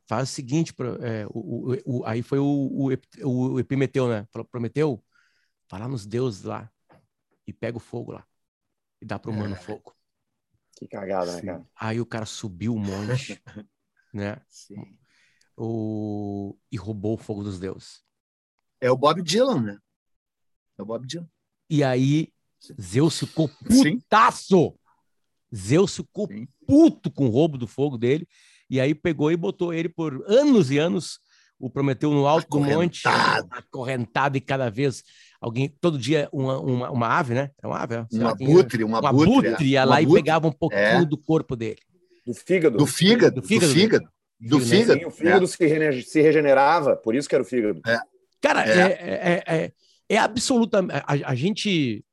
[0.07, 2.91] faz o seguinte, é, o, o, o, aí foi o,
[3.23, 4.27] o, Epimeteu, né?
[4.31, 5.03] Falou, prometeu,
[5.71, 6.71] vai lá nos deuses lá
[7.47, 8.27] e pega o fogo lá
[9.01, 9.59] e dá pro humano é.
[9.59, 9.95] fogo.
[10.77, 11.67] Que cagada, né, cara?
[11.77, 13.41] Aí o cara subiu um monte,
[14.13, 14.41] né?
[14.49, 14.99] Sim.
[15.57, 16.59] O...
[16.71, 18.03] E roubou o fogo dos deuses.
[18.81, 19.79] É o Bob Dylan, né?
[20.77, 21.29] É o Bob Dylan.
[21.71, 22.33] E aí
[22.81, 24.71] Zeus ficou putaço!
[24.71, 24.79] Sim.
[25.55, 26.49] Zeus ficou Sim.
[26.67, 28.29] puto com o roubo do fogo dele
[28.75, 31.21] e aí pegou e botou ele por anos e anos,
[31.61, 35.05] o Prometeu no alto do monte, acorrentado e cada vez
[35.41, 37.51] alguém, todo dia uma, uma, uma ave, né?
[37.63, 38.07] É uma ave, é?
[38.11, 41.05] uma abutre, uma, uma abutre, ia lá e pegava um pouquinho é.
[41.05, 41.79] do corpo dele.
[42.27, 42.79] Do fígado.
[42.79, 43.41] Do fígado.
[43.41, 43.69] Do fígado.
[43.69, 44.11] Do fígado.
[44.41, 44.99] Do fígado.
[44.99, 46.03] Sim, o fígado é.
[46.03, 47.81] se regenerava, por isso que era o fígado.
[47.87, 48.01] É.
[48.41, 49.73] Cara, é, é, é,
[50.09, 51.01] é absolutamente.
[51.07, 52.05] A, a, gente.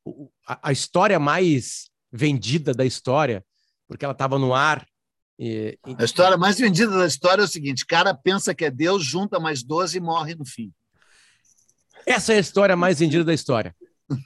[0.47, 3.43] A, a, história mais vendida da história,
[3.87, 4.85] porque ela estava no ar
[5.41, 5.95] e, e...
[5.97, 9.39] A história mais vendida da história é o seguinte: cara pensa que é Deus, junta
[9.39, 10.71] mais 12 e morre no fim.
[12.05, 13.75] Essa é a história mais vendida da história.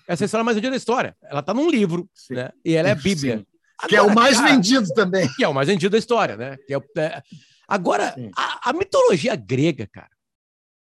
[0.06, 1.16] Essa é a história mais vendida da história.
[1.24, 2.52] Ela está num livro, né?
[2.66, 3.46] E ela é a Bíblia.
[3.78, 5.30] Agora, que é o mais cara, vendido também.
[5.38, 6.58] Que é o mais vendido da história, né?
[6.68, 7.24] Que é, é...
[7.66, 10.12] Agora, a, a, mitologia grega, cara.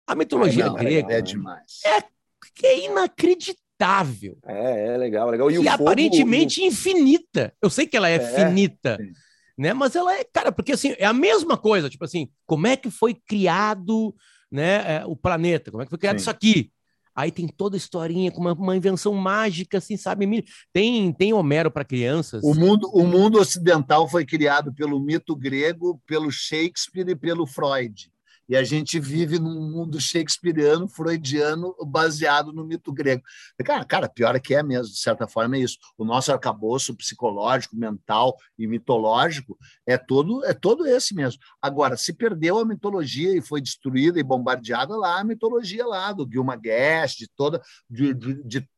[0.05, 1.81] A mitologia não, grega é demais.
[1.85, 4.37] É, é inacreditável.
[4.45, 5.51] É, é legal, legal.
[5.51, 7.53] E, e aparentemente infinita.
[7.63, 8.97] Eu sei que ela é, é finita.
[9.01, 9.13] Sim
[9.59, 9.75] né?
[9.75, 12.91] Mas ela é, cara, porque assim, é a mesma coisa, tipo assim, como é que
[12.91, 14.15] foi criado,
[14.51, 15.71] né, é, o planeta?
[15.73, 16.23] Como é que foi criado Sim.
[16.23, 16.71] isso aqui?
[17.15, 20.45] Aí tem toda a historinha com uma, uma, invenção mágica, assim, sabe?
[20.73, 22.45] Tem, tem Homero para crianças.
[22.45, 28.09] O mundo, o mundo ocidental foi criado pelo mito grego, pelo Shakespeare e pelo Freud.
[28.49, 33.23] E a gente vive num mundo shakespeariano, freudiano, baseado no mito grego.
[33.65, 35.77] Cara, cara, pior é que é mesmo, de certa forma, é isso.
[35.97, 41.41] O nosso arcabouço psicológico, mental e mitológico é todo, é todo esse mesmo.
[41.61, 46.29] Agora, se perdeu a mitologia e foi destruída e bombardeada lá, a mitologia lá do
[46.31, 48.69] Gilma Guest, de toda, de, de, de,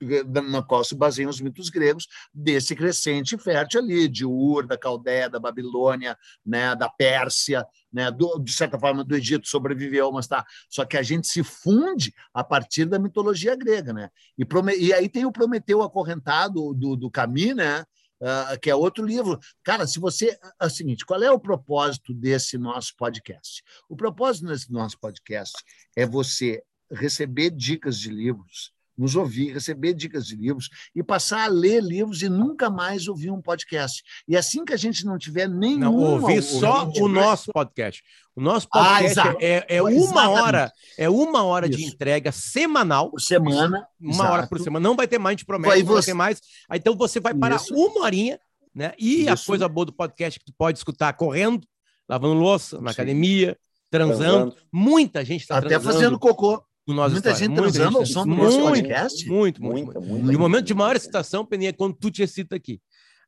[0.48, 5.30] na qual se baseiam os mitos gregos, desse crescente fértil ali, de Ur, da Caldeia,
[5.30, 10.44] da Babilônia, né, da Pérsia, né, do, de certa forma, do Egito sobreviveu, mas tá.
[10.68, 14.10] Só que a gente se funde a partir da mitologia grega, né?
[14.38, 14.46] E,
[14.78, 17.84] e aí tem o Prometeu acorrentado do, do Camus, né?
[18.20, 19.38] Uh, que é outro livro.
[19.62, 20.38] Cara, se você.
[20.60, 23.62] É o seguinte: qual é o propósito desse nosso podcast?
[23.88, 25.54] O propósito desse nosso podcast
[25.96, 31.48] é você receber dicas de livros nos ouvir, receber dicas de livros e passar a
[31.48, 34.02] ler livros e nunca mais ouvir um podcast.
[34.28, 35.78] E assim que a gente não tiver nenhum.
[35.78, 38.02] Não, ouvir só o nosso podcast.
[38.36, 40.42] O nosso ah, podcast ah, é, é uma Exatamente.
[40.42, 41.78] hora, é uma hora Isso.
[41.78, 43.10] de entrega semanal.
[43.10, 43.88] Por semana.
[43.98, 44.32] Uma exato.
[44.32, 44.86] hora por semana.
[44.86, 46.40] Não vai ter mais, a gente promete, vai, não vai ter mais.
[46.74, 47.74] Então você vai parar Isso.
[47.74, 48.38] uma horinha,
[48.74, 48.92] né?
[48.98, 49.32] E Isso.
[49.32, 51.66] a coisa boa do podcast é que tu pode escutar correndo,
[52.06, 52.96] lavando louça, na Sim.
[52.96, 53.56] academia,
[53.90, 54.18] transando.
[54.18, 54.56] transando.
[54.70, 55.88] Muita gente está transando.
[55.88, 57.48] Até fazendo cocô no nosso Muita história.
[57.48, 59.26] gente muita transando ao som do nosso podcast?
[59.26, 59.84] Muito, muito.
[59.84, 60.32] muito, muito.
[60.32, 62.80] E o momento de maior excitação, Peninha, é quando tu te excita aqui.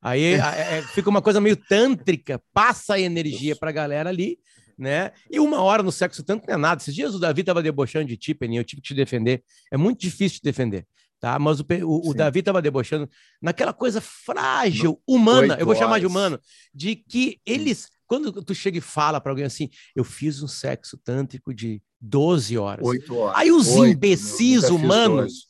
[0.02, 4.36] Aí é, é, fica uma coisa meio tântrica, passa a energia para a galera ali,
[4.76, 5.12] né?
[5.30, 6.82] E uma hora no sexo tanto não é nada.
[6.82, 9.44] Esses dias o Davi estava debochando de ti, Peninha, eu tive que te defender.
[9.70, 10.86] É muito difícil te defender.
[11.20, 13.08] Tá, mas o, o, o Davi estava debochando
[13.40, 16.36] naquela coisa frágil, humana, eu vou chamar de humano,
[16.74, 20.98] de que eles, quando tu chega e fala para alguém assim, eu fiz um sexo
[21.02, 22.86] tântrico de 12 horas.
[22.86, 23.40] 8 horas.
[23.40, 25.46] Aí os 8, imbecis humanos,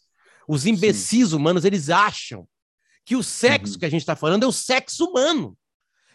[0.46, 1.34] os imbecis Sim.
[1.34, 2.46] humanos, eles acham
[3.04, 3.78] que o sexo uhum.
[3.80, 5.58] que a gente está falando é o sexo humano.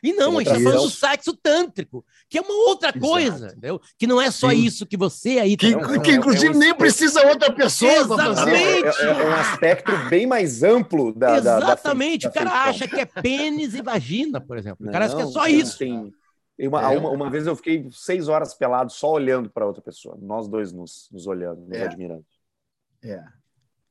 [0.02, 3.06] E não, a gente está falando do sexo tântrico, que é uma outra Exato.
[3.06, 3.82] coisa, entendeu?
[3.98, 4.56] Que não é só Sim.
[4.56, 5.58] isso que você aí...
[5.58, 6.00] Que, tá...
[6.00, 6.60] que inclusive é, é um...
[6.60, 9.02] nem precisa outra pessoa Exatamente!
[9.02, 11.38] É, é, um aspecto bem mais amplo da...
[11.38, 14.88] Exatamente, da, da, da o cara acha que é pênis e vagina, por exemplo.
[14.88, 15.78] O cara acha que é só isso.
[15.78, 16.14] Tem
[16.60, 16.98] uma, é.
[16.98, 20.72] uma, uma, vez eu fiquei seis horas pelado só olhando para outra pessoa, nós dois
[20.72, 21.84] nos, nos olhando, nos é.
[21.84, 22.26] admirando.
[23.04, 23.24] É.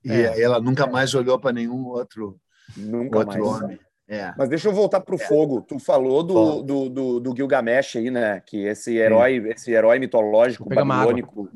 [0.04, 0.40] E é.
[0.40, 2.40] ela nunca mais olhou para nenhum outro,
[2.76, 3.62] nunca outro mais.
[3.62, 3.80] homem.
[4.08, 4.32] É.
[4.38, 5.26] Mas deixa eu voltar para o é.
[5.26, 5.60] fogo.
[5.62, 8.40] Tu falou do, do, do, do, Gilgamesh aí, né?
[8.40, 11.50] Que esse herói, esse herói mitológico babilônico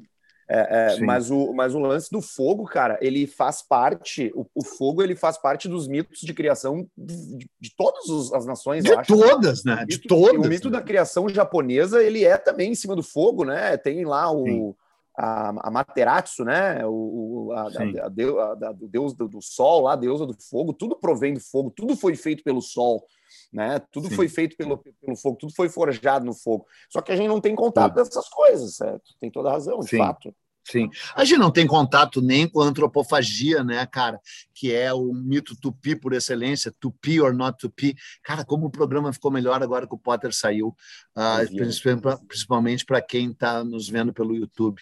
[0.52, 4.64] É, é, mas, o, mas o lance do fogo, cara, ele faz parte, o, o
[4.64, 9.62] fogo ele faz parte dos mitos de criação de, de todas as nações, de todas,
[9.62, 9.84] né?
[9.86, 10.44] De todas.
[10.44, 10.78] O mito né?
[10.78, 13.76] da criação japonesa, ele é também em cima do fogo, né?
[13.76, 14.74] Tem lá o,
[15.16, 16.84] a, a Materatsu, né?
[16.84, 20.72] O, a, a, a, a, o deus do, do sol lá, a deusa do fogo,
[20.72, 23.06] tudo provém do fogo, tudo foi feito pelo sol
[23.52, 23.80] né?
[23.90, 24.16] Tudo Sim.
[24.16, 26.66] foi feito pelo, pelo fogo, tudo foi forjado no fogo.
[26.88, 29.14] Só que a gente não tem contato dessas coisas, certo?
[29.18, 29.98] Tem toda a razão, de Sim.
[29.98, 30.34] fato.
[30.70, 30.88] Sim.
[31.16, 34.20] A gente não tem contato nem com a antropofagia, né, cara?
[34.54, 37.96] Que é o mito tupi por excelência, tupi or not tupi.
[38.22, 40.68] Cara, como o programa ficou melhor agora que o Potter saiu,
[41.16, 44.80] uh, principalmente para quem está nos vendo pelo YouTube.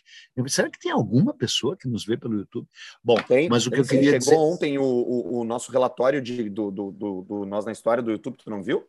[0.48, 2.66] Será que tem alguma pessoa que nos vê pelo YouTube?
[3.02, 4.36] Bom, tem, mas o que tem, eu queria chegou dizer...
[4.36, 8.10] ontem o, o, o, nosso relatório de, do, do, do, do Nós na História do
[8.10, 8.86] YouTube, tu não viu?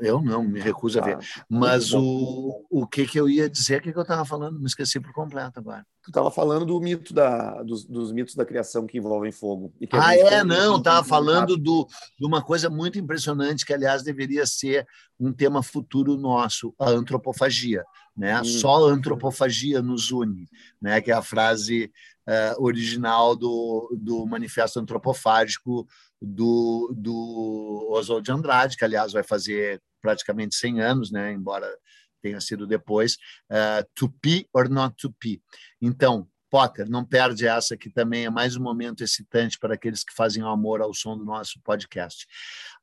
[0.00, 1.16] Eu não, me recuso a ver.
[1.16, 4.58] Ah, Mas o, o que, que eu ia dizer, o que, que eu estava falando?
[4.60, 5.84] Me esqueci por completo agora.
[6.02, 9.74] Tu estava falando do mito da, dos, dos, mitos da criação que envolvem fogo.
[9.92, 10.44] ah, é?
[10.44, 14.86] Não, estava falando do, de uma coisa muito impressionante, que, aliás, deveria ser
[15.18, 17.82] um tema futuro nosso, a antropofagia.
[18.16, 18.40] Né?
[18.40, 18.44] Hum.
[18.44, 20.46] Só a antropofagia nos une,
[20.80, 21.00] né?
[21.00, 21.90] que é a frase
[22.28, 25.86] uh, original do, do Manifesto Antropofágico
[26.24, 31.32] do, do Oswald de Andrade, que, aliás, vai fazer praticamente 100 anos, né?
[31.32, 31.66] embora
[32.22, 33.16] tenha sido depois,
[33.50, 35.42] uh, To Be or Not To Be.
[35.80, 40.14] Então, Potter, não perde essa que também é mais um momento excitante para aqueles que
[40.14, 42.26] fazem amor ao som do nosso podcast.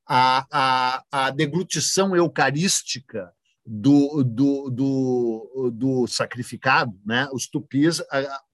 [0.08, 3.32] A, a, a deglutição eucarística
[3.66, 7.28] do, do, do, do, sacrificado, né?
[7.32, 8.02] Os tupis,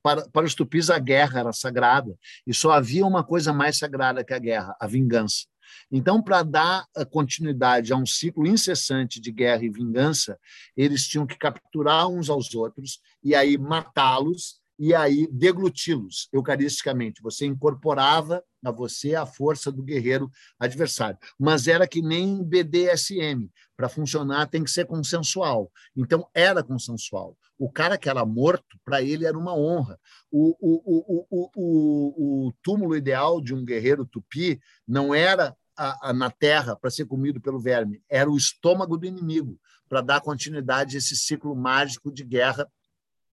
[0.03, 2.13] para, para os tupis a guerra era sagrada
[2.45, 5.45] e só havia uma coisa mais sagrada que a guerra, a vingança.
[5.91, 10.37] Então, para dar continuidade a um ciclo incessante de guerra e vingança,
[10.75, 17.21] eles tinham que capturar uns aos outros e aí matá-los e aí degluti-los eucaristicamente.
[17.21, 21.17] Você incorporava a você a força do guerreiro adversário.
[21.39, 23.49] Mas era que nem BDSM.
[23.75, 25.71] Para funcionar tem que ser consensual.
[25.95, 27.37] Então, era consensual.
[27.57, 29.99] O cara que era morto, para ele era uma honra.
[30.31, 36.29] O, o, o, o, túmulo ideal de um guerreiro tupi não era a, a, na
[36.29, 40.97] terra para ser comido pelo verme, era o estômago do inimigo, para dar continuidade a
[40.97, 42.67] esse ciclo mágico de guerra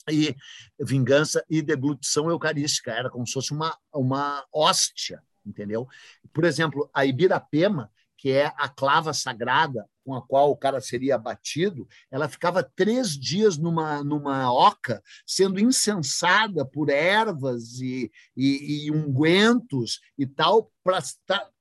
[0.09, 0.35] e
[0.79, 5.89] vingança e deglutição eucarística, era como se fosse uma, uma hóstia, entendeu?
[6.33, 11.15] Por exemplo, a Ibirapema, que é a clava sagrada com a qual o cara seria
[11.15, 18.91] abatido, ela ficava três dias numa, numa oca, sendo incensada por ervas e, e, e
[18.91, 21.01] ungüentos e tal, para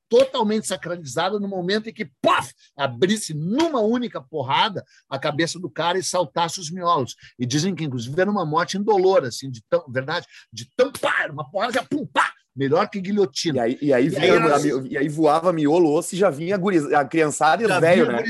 [0.10, 5.98] totalmente sacralizada no momento em que, paf, abrisse numa única porrada a cabeça do cara
[5.98, 7.16] e saltasse os miolos.
[7.38, 11.28] E dizem que, inclusive, era uma morte indolor, assim, de tão, verdade, de tão pá,
[11.32, 13.60] uma porrada já pum, pá, melhor que guilhotina.
[13.60, 16.60] E aí, e aí, e aí, e aí voava miolo, osso e já vinha
[16.98, 18.24] a criançada e os velhos, né?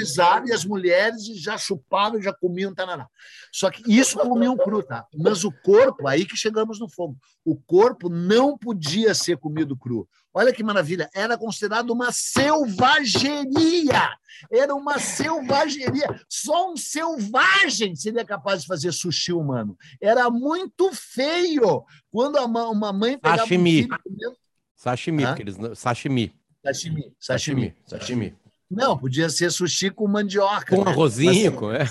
[0.47, 3.07] e as mulheres já chupavam, já comiam, tananá.
[3.51, 5.05] Só que isso comiam cru, tá?
[5.15, 10.07] Mas o corpo, aí que chegamos no fogo, o corpo não podia ser comido cru.
[10.33, 14.09] Olha que maravilha, era considerado uma selvageria.
[14.51, 16.07] Era uma selvageria.
[16.29, 19.77] Só um selvagem seria capaz de fazer sushi humano.
[19.99, 21.83] Era muito feio.
[22.11, 23.85] Quando uma mãe pegava sashimi.
[23.85, 24.37] Um filho...
[24.75, 25.57] Sashimi, eles...
[25.75, 26.33] sashimi.
[26.63, 27.13] Sashimi.
[27.19, 27.75] Sashimi.
[27.85, 28.35] Sashimi.
[28.69, 30.75] Não, podia ser sushi com mandioca.
[30.75, 30.91] Com né?
[30.91, 31.83] arrozinho, com, é.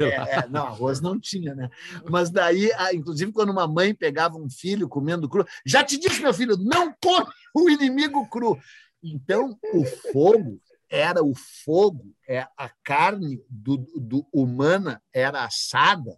[0.00, 0.48] é, é.
[0.48, 1.70] Não, arroz não tinha, né?
[2.10, 6.34] Mas daí, inclusive, quando uma mãe pegava um filho comendo cru, já te disse, meu
[6.34, 8.58] filho, não come o inimigo cru.
[9.02, 10.60] Então, o fogo
[10.90, 11.32] era o
[11.64, 16.16] fogo, é a carne do, do humana era assada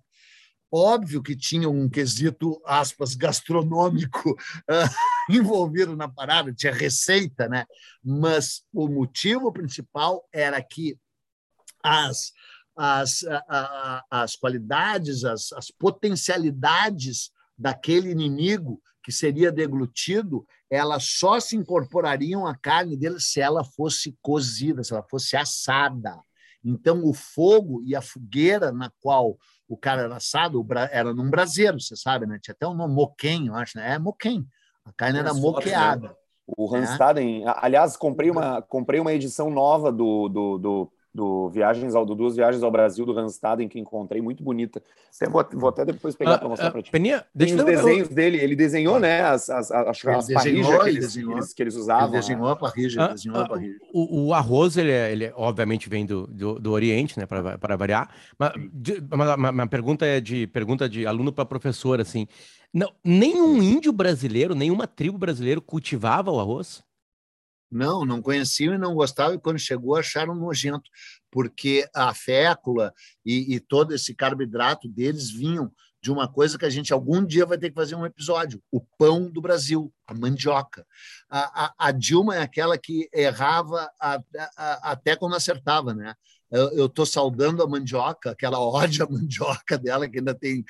[0.70, 4.36] Óbvio que tinha um quesito, aspas, gastronômico uh,
[5.28, 7.66] envolvido na parada, tinha receita, né?
[8.02, 10.98] mas o motivo principal era que
[11.82, 12.32] as,
[12.76, 13.24] as,
[14.10, 22.54] as qualidades, as, as potencialidades daquele inimigo que seria deglutido, elas só se incorporariam à
[22.54, 26.20] carne dele se ela fosse cozida, se ela fosse assada.
[26.62, 31.80] Então, o fogo e a fogueira na qual o cara era assado era num braseiro,
[31.80, 32.38] você sabe, né?
[32.40, 33.94] Tinha até um nome, moquém, eu acho, né?
[33.94, 34.46] É moquém.
[34.88, 36.08] A carne era moqueada.
[36.08, 36.14] Né?
[36.56, 37.54] O Hanstaden, é.
[37.58, 42.36] aliás, comprei uma, comprei uma edição nova do, do, do, do Viagens ao do Duas
[42.36, 44.82] Viagens ao Brasil do Randstad, que encontrei muito bonita.
[45.14, 46.90] Até vou, vou, até depois pegar ah, para mostrar ah, para ti.
[46.90, 48.14] Peninha, deixa os desenhos eu...
[48.14, 51.74] dele, ele desenhou, né, as, as, as, as desenhou, que, eles, que, eles, que eles
[51.76, 52.08] usavam.
[52.08, 53.78] Ele desenhou a parrija, ah, desenhou a ah, parrija.
[53.92, 57.76] O, o, arroz, ele, é, ele é, obviamente vem do, do, do Oriente, né, para
[57.76, 58.08] variar.
[58.38, 58.52] Mas
[59.12, 62.26] uma, uma, uma, pergunta é de pergunta de aluno para professor, assim.
[62.72, 66.82] Não, nenhum índio brasileiro, nenhuma tribo brasileira cultivava o arroz?
[67.70, 70.90] Não, não conheciam e não gostavam, e quando chegou acharam nojento,
[71.30, 72.92] porque a fécula
[73.24, 77.44] e, e, todo esse carboidrato deles vinham de uma coisa que a gente algum dia
[77.44, 80.86] vai ter que fazer um episódio: o pão do Brasil, a mandioca.
[81.28, 84.22] A, a, a Dilma é aquela que errava a,
[84.90, 86.14] até quando acertava, né?
[86.50, 90.64] Eu estou saudando a mandioca, aquela ódio à mandioca dela, que ainda tem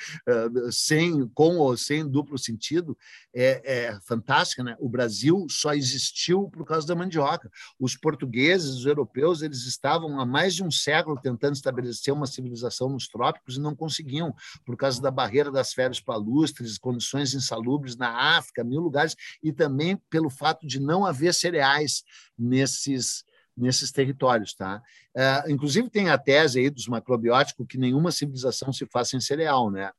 [0.71, 2.97] sem, com ou sem duplo sentido,
[3.35, 4.63] é, é fantástica.
[4.63, 4.77] Né?
[4.81, 7.51] O Brasil só existiu por causa da mandioca.
[7.79, 12.89] Os portugueses, os europeus, eles estavam há mais de um século tentando estabelecer uma civilização
[12.89, 18.39] nos trópicos e não conseguiam, por causa da barreira das férias palustres, condições insalubres na
[18.39, 22.03] África, mil lugares, e também pelo fato de não haver cereais
[22.37, 23.25] nesses
[23.59, 24.83] nesses territórios, tá?
[25.17, 29.71] Uh, inclusive tem a tese aí dos macrobióticos que nenhuma civilização se faz sem cereal,
[29.71, 29.91] né?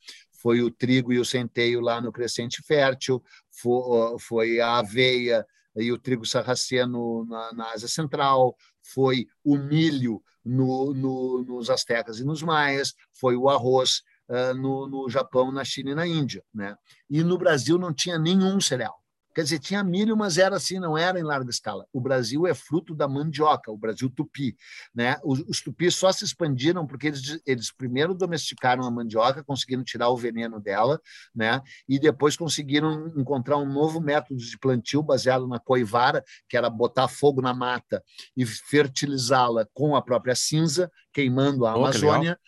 [0.42, 5.46] Foi o trigo e o centeio lá no crescente fértil, foi, foi a aveia
[5.76, 12.20] e o trigo sarraceno na, na Ásia Central, foi o milho no, no, nos astecas
[12.20, 16.44] e nos maias, foi o arroz uh, no, no Japão, na China e na Índia,
[16.54, 16.76] né?
[17.10, 19.00] E no Brasil não tinha nenhum cereal.
[19.34, 21.86] Quer dizer, tinha milho, mas era assim, não era em larga escala.
[21.94, 24.56] O Brasil é fruto da mandioca, o Brasil tupi.
[24.94, 25.18] Né?
[25.24, 30.10] Os, os tupis só se expandiram porque eles, eles primeiro domesticaram a mandioca, conseguiram tirar
[30.10, 31.00] o veneno dela,
[31.34, 31.62] né?
[31.88, 37.08] e depois conseguiram encontrar um novo método de plantio baseado na coivara, que era botar
[37.08, 38.04] fogo na mata
[38.36, 42.40] e fertilizá-la com a própria cinza, queimando a oh, Amazônia.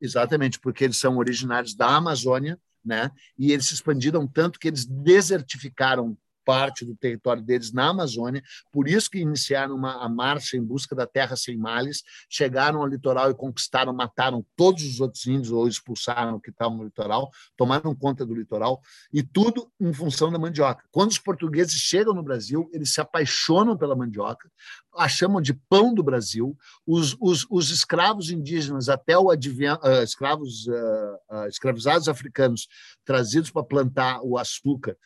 [0.00, 3.10] Exatamente, porque eles são originários da Amazônia, né?
[3.38, 8.88] E eles se expandiram tanto que eles desertificaram parte do território deles na Amazônia, por
[8.88, 13.30] isso que iniciaram uma, a marcha em busca da terra sem males, chegaram ao litoral
[13.30, 18.24] e conquistaram, mataram todos os outros índios ou expulsaram que estavam no litoral, tomaram conta
[18.24, 18.80] do litoral,
[19.12, 20.84] e tudo em função da mandioca.
[20.90, 24.50] Quando os portugueses chegam no Brasil, eles se apaixonam pela mandioca,
[24.94, 30.66] a chamam de pão do Brasil, os, os, os escravos indígenas, até o uh, escravos
[30.66, 32.68] uh, uh, escravizados africanos
[33.04, 34.96] trazidos para plantar o açúcar,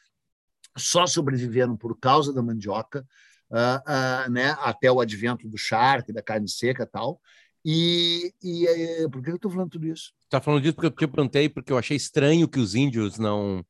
[0.76, 3.06] só sobreviveram por causa da mandioca,
[3.50, 7.20] uh, uh, né, até o advento do charque, da carne seca e tal.
[7.68, 10.12] E, e eh, por que eu estou falando tudo isso?
[10.22, 13.64] Está falando disso porque eu te perguntei, porque eu achei estranho que os índios não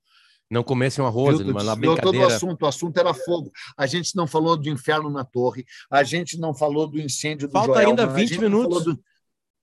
[0.51, 2.03] não comessem um arroz, eu, uma brincadeira.
[2.03, 3.51] todo o assunto, o assunto era fogo.
[3.77, 7.53] A gente não falou do inferno na torre, a gente não falou do incêndio do
[7.53, 8.85] Falta ainda 20 minutos.
[8.85, 9.01] Do...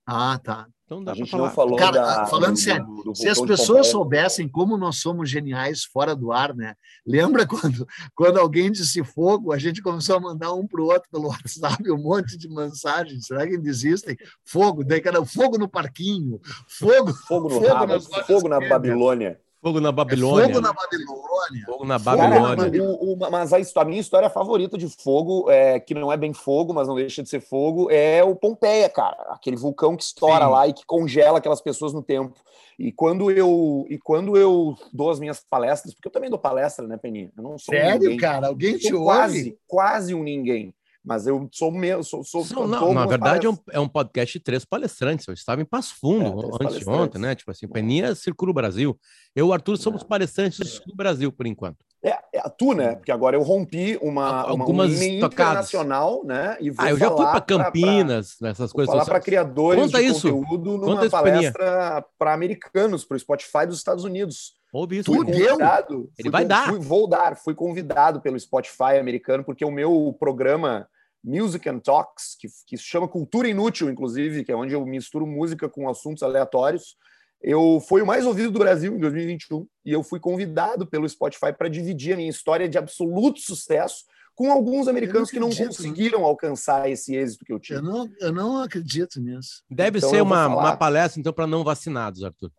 [0.04, 0.66] Ah, tá.
[0.84, 1.44] Então dá a gente falar.
[1.44, 4.98] não falou Cara, da, falando do, sério, do, do se as pessoas soubessem como nós
[4.98, 6.74] somos geniais fora do ar, né?
[7.06, 11.08] Lembra quando, quando alguém disse fogo, a gente começou a mandar um para o outro
[11.10, 13.26] pelo WhatsApp um monte de mensagens.
[13.26, 14.16] Será que ainda existem?
[14.44, 19.40] Fogo, daí era fogo no parquinho, fogo, fogo no fogo, rabo, fogo na Babilônia.
[19.64, 20.44] Fogo na Babilônia.
[20.44, 21.64] É fogo na Babilônia.
[21.64, 22.70] Fogo na Babilônia.
[22.70, 26.18] Cara, o, o, mas a, a, minha história favorita de fogo, é, que não é
[26.18, 29.16] bem fogo, mas não deixa de ser fogo, é o Pompeia, cara.
[29.30, 30.50] Aquele vulcão que estoura Sim.
[30.50, 32.34] lá e que congela aquelas pessoas no tempo.
[32.78, 36.86] E quando eu e quando eu dou as minhas palestras, porque eu também dou palestra,
[36.86, 37.32] né, Peninha?
[37.34, 38.48] Eu não sou Sério, um cara?
[38.48, 39.06] Alguém te ouve?
[39.06, 40.74] Quase, quase um ninguém.
[41.04, 44.38] Mas eu sou meu, sou, sou não, não na verdade é um, é um, podcast
[44.38, 45.28] de três palestrantes.
[45.28, 47.34] Eu estava em Passo Fundo é, anteontem, né?
[47.34, 48.98] Tipo assim, Peninha circula o Brasil.
[49.36, 50.06] Eu e o Arthur somos é.
[50.06, 51.84] palestrantes do Brasil por enquanto.
[52.02, 52.94] É, é tu, né?
[52.94, 56.56] Porque agora eu rompi uma, algumas uma, internacional, né?
[56.58, 58.92] E vou ah, eu já fui para Campinas, pra, nessas coisas.
[58.92, 60.32] Falar para criadores Conta de isso.
[60.32, 64.54] conteúdo numa Conta palestra para americanos, para o Spotify dos Estados Unidos.
[64.72, 65.12] Ouvi isso.
[65.12, 66.10] Fui convidado.
[66.18, 66.68] Ele vai dar.
[66.68, 67.36] Fui, vou dar.
[67.36, 70.88] Fui convidado pelo Spotify americano porque o meu programa
[71.24, 75.26] Music and Talks, que, que se chama Cultura Inútil, inclusive, que é onde eu misturo
[75.26, 76.96] música com assuntos aleatórios.
[77.40, 81.52] Eu fui o mais ouvido do Brasil em 2021 e eu fui convidado pelo Spotify
[81.56, 86.24] para dividir a minha história de absoluto sucesso com alguns americanos não que não conseguiram
[86.24, 87.78] alcançar esse êxito que eu tive.
[87.78, 89.62] Eu não, eu não acredito nisso.
[89.70, 92.50] Deve então, ser uma, uma palestra, então, para não vacinados, Arthur.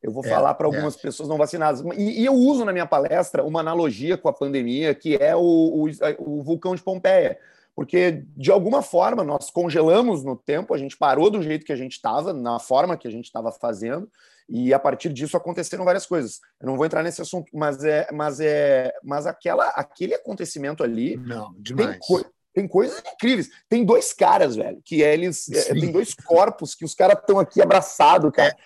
[0.00, 1.00] Eu vou é, falar para algumas é.
[1.00, 1.82] pessoas não vacinadas.
[1.96, 5.40] E, e, eu uso na minha palestra uma analogia com a pandemia, que é o,
[5.40, 5.86] o,
[6.18, 7.38] o vulcão de Pompeia
[7.78, 11.76] porque de alguma forma nós congelamos no tempo, a gente parou do jeito que a
[11.76, 14.10] gente estava, na forma que a gente estava fazendo,
[14.48, 16.40] e a partir disso aconteceram várias coisas.
[16.60, 21.18] Eu não vou entrar nesse assunto, mas é, mas é, mas aquela, aquele acontecimento ali
[21.18, 22.00] não, demais.
[22.04, 23.48] Tem, Tem coisas incríveis.
[23.68, 25.48] Tem dois caras, velho, que eles.
[25.48, 28.56] É, tem dois corpos que os caras estão aqui abraçados, cara.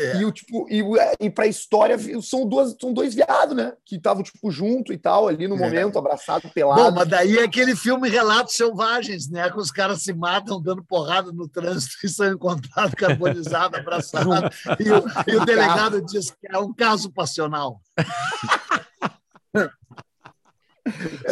[0.00, 0.10] É.
[0.12, 0.16] É.
[0.16, 0.82] E, o, tipo, e,
[1.20, 3.74] e pra história são, duas, são dois viados, né?
[3.84, 5.58] Que estavam, tipo, junto e tal, ali no é.
[5.58, 5.98] momento, é.
[5.98, 6.82] abraçado, pelado.
[6.84, 9.50] Bom, mas daí é aquele filme Relatos Selvagens, né?
[9.50, 14.56] Que os caras se matam dando porrada no trânsito e são encontrados carbonizados, abraçados.
[14.80, 17.80] e, o, e o delegado diz que é um caso passional.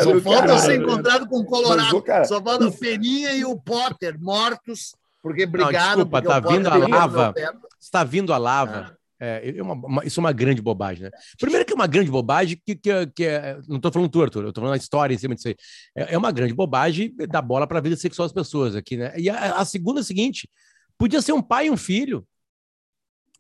[0.02, 1.94] Só falta ser encontrado com o Colorado.
[1.94, 5.96] Mas, cara, Só falta o Feninha e o Potter mortos porque obrigado.
[5.96, 7.34] desculpa, tá vindo a lava.
[7.80, 8.92] Está vindo a lava.
[8.92, 8.98] Ah.
[9.20, 11.10] É, é uma, uma, isso é uma grande bobagem, né?
[11.38, 14.44] Primeiro que é uma grande bobagem, que, que, que é, não estou falando tu, Arthur,
[14.44, 15.56] eu estou falando a história em cima disso aí.
[15.96, 19.12] É, é uma grande bobagem dar bola para a vida sexual das pessoas aqui, né?
[19.16, 20.48] E a, a segunda é a seguinte:
[20.96, 22.24] podia ser um pai e um filho.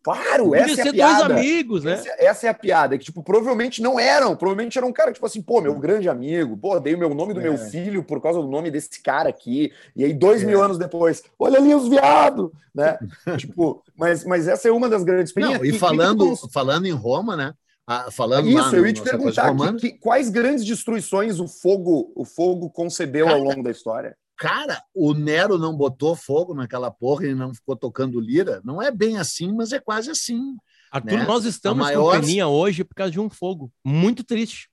[0.08, 1.28] Claro, Podia essa é a piada.
[1.28, 1.92] dois amigos, né?
[1.92, 4.34] Essa, essa, é a piada, que, tipo, provavelmente não eram.
[4.34, 7.34] Provavelmente era um cara, tipo assim, pô, meu grande amigo, pô, dei o meu nome
[7.34, 7.42] do é.
[7.42, 9.70] meu filho por causa do nome desse cara aqui.
[9.94, 10.46] E aí, dois é.
[10.46, 12.98] mil anos depois, olha ali os viados, né?
[13.36, 17.52] tipo, mas, mas essa é uma das grandes não, E, falando, falando em Roma, né?
[17.86, 22.24] Ah, falando Isso, eu ia te perguntar que, que, quais grandes destruições o fogo, o
[22.24, 24.16] fogo concedeu ao longo da história.
[24.38, 28.62] Cara, o Nero não botou fogo naquela porra e não ficou tocando lira.
[28.64, 30.56] Não é bem assim, mas é quase assim.
[30.92, 31.26] Arthur, né?
[31.26, 32.14] nós estamos maior...
[32.14, 33.72] com Peninha hoje por causa de um fogo.
[33.84, 34.70] Muito triste.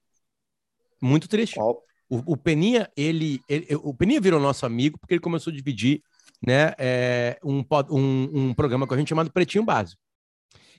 [1.01, 1.59] Muito triste.
[1.59, 6.03] O, o, Peninha, ele, ele, o Peninha virou nosso amigo porque ele começou a dividir
[6.45, 9.99] né, é, um, um, um programa com a gente chamado Pretinho Básico.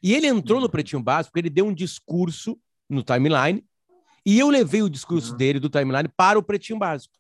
[0.01, 2.57] E ele entrou no Pretinho Básico porque ele deu um discurso
[2.89, 3.65] no timeline
[4.25, 5.37] e eu levei o discurso uhum.
[5.37, 7.15] dele do timeline para o Pretinho Básico.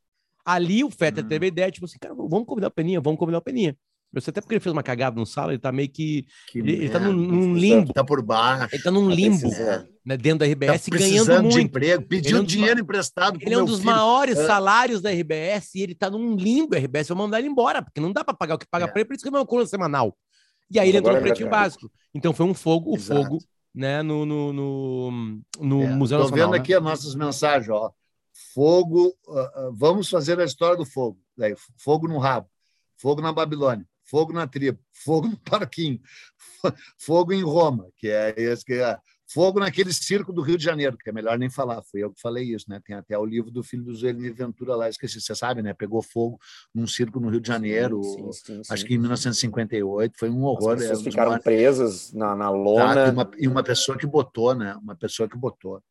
[0.46, 1.28] Ali o Fetter uhum.
[1.28, 3.76] teve a ideia, tipo assim, cara, vamos convidar o Peninha, vamos convidar o Peninha.
[4.14, 6.24] Eu sei até porque ele fez uma cagada no sala, ele tá meio que.
[6.50, 7.92] que ele, ele tá num, num, limbo.
[7.92, 8.68] Tá por baixo.
[8.72, 9.50] Ele tá num tá limbo,
[10.04, 11.56] né, dentro da RBS, tá ganhando muito.
[11.56, 13.38] de emprego, pedindo é um dinheiro emprestado.
[13.42, 13.90] Ele é um dos filho.
[13.90, 14.46] maiores é.
[14.46, 16.76] salários da RBS e ele tá num limbo.
[16.76, 18.88] A RBS vai mandar ele embora, porque não dá para pagar o que paga é.
[18.88, 20.16] para ele, por isso que é uma coluna semanal.
[20.70, 21.90] E aí ele entrou no pretinho básico.
[22.14, 23.38] Então foi um fogo, o fogo,
[23.74, 25.88] né, no, no, no, no é.
[25.88, 26.28] Museu Tô Nacional.
[26.30, 26.58] Tô vendo né?
[26.58, 27.92] aqui as nossas mensagens, ó.
[28.56, 31.20] Fogo, uh, uh, vamos fazer a história do fogo.
[31.36, 32.48] Daí, fogo no rabo,
[32.96, 36.00] fogo na Babilônia, fogo na tribo, fogo no parquinho,
[36.98, 38.96] fogo em Roma, que é esse que é.
[39.28, 42.20] Fogo naquele circo do Rio de Janeiro, que é melhor nem falar, fui eu que
[42.20, 42.80] falei isso, né?
[42.82, 45.74] Tem até o livro do filho do Zuelini Ventura lá, esqueci, você sabe, né?
[45.74, 46.38] Pegou fogo
[46.72, 50.44] num circo no Rio de Janeiro, sim, sim, sim, acho que em 1958, foi um
[50.44, 50.74] horror.
[50.74, 52.94] As pessoas é, ficaram presas na, na lona.
[52.94, 54.74] Tá, e, uma, e uma pessoa que botou, né?
[54.76, 55.82] Uma pessoa que botou.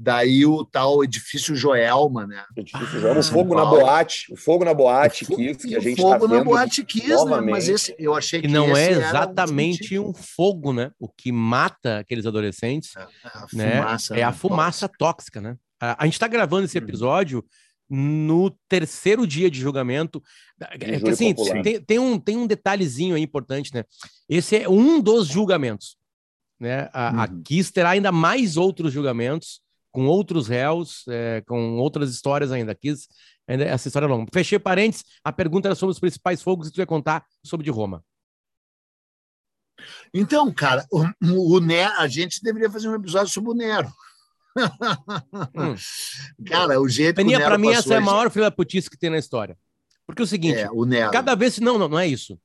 [0.00, 2.44] Daí o tal edifício Joelma, né?
[2.56, 6.00] Edifício Joelma, ah, o fogo na boate, o fogo na boate Kiss, que a gente
[6.00, 7.40] fogo tá na boate Kiss, né?
[7.40, 10.92] Mas esse eu achei que, que não é exatamente um, um, fogo, né?
[11.00, 13.70] O que mata aqueles adolescentes, é, é a né?
[13.72, 14.32] fumaça, é a né?
[14.32, 15.56] fumaça tóxica, né?
[15.80, 16.84] A, a gente está gravando esse uhum.
[16.84, 17.44] episódio
[17.90, 20.22] no terceiro dia de julgamento.
[20.60, 23.82] É que, assim, tem, tem, um, tem um detalhezinho aí importante, né?
[24.28, 25.96] Esse é um dos julgamentos.
[26.60, 26.88] Né?
[26.92, 27.20] A, uhum.
[27.20, 29.60] a Kiss terá ainda mais outros julgamentos
[29.98, 32.72] com outros réus, é, com outras histórias ainda.
[32.72, 33.08] Quis
[33.48, 34.30] ainda essa história é longa.
[34.32, 37.70] Fechei parênteses, a pergunta era sobre os principais fogos e tu ia contar sobre de
[37.72, 38.04] Roma.
[40.14, 43.92] Então, cara, o, o Nero, a gente deveria fazer um episódio sobre o Nero.
[45.56, 45.74] Hum.
[46.46, 49.18] Cara, o jeito Peninha, para mim, essa é a maior filha putice que tem na
[49.18, 49.58] história.
[50.06, 51.10] Porque é o seguinte, é, o Nero.
[51.10, 51.58] cada vez.
[51.58, 52.38] Não, não, não é isso.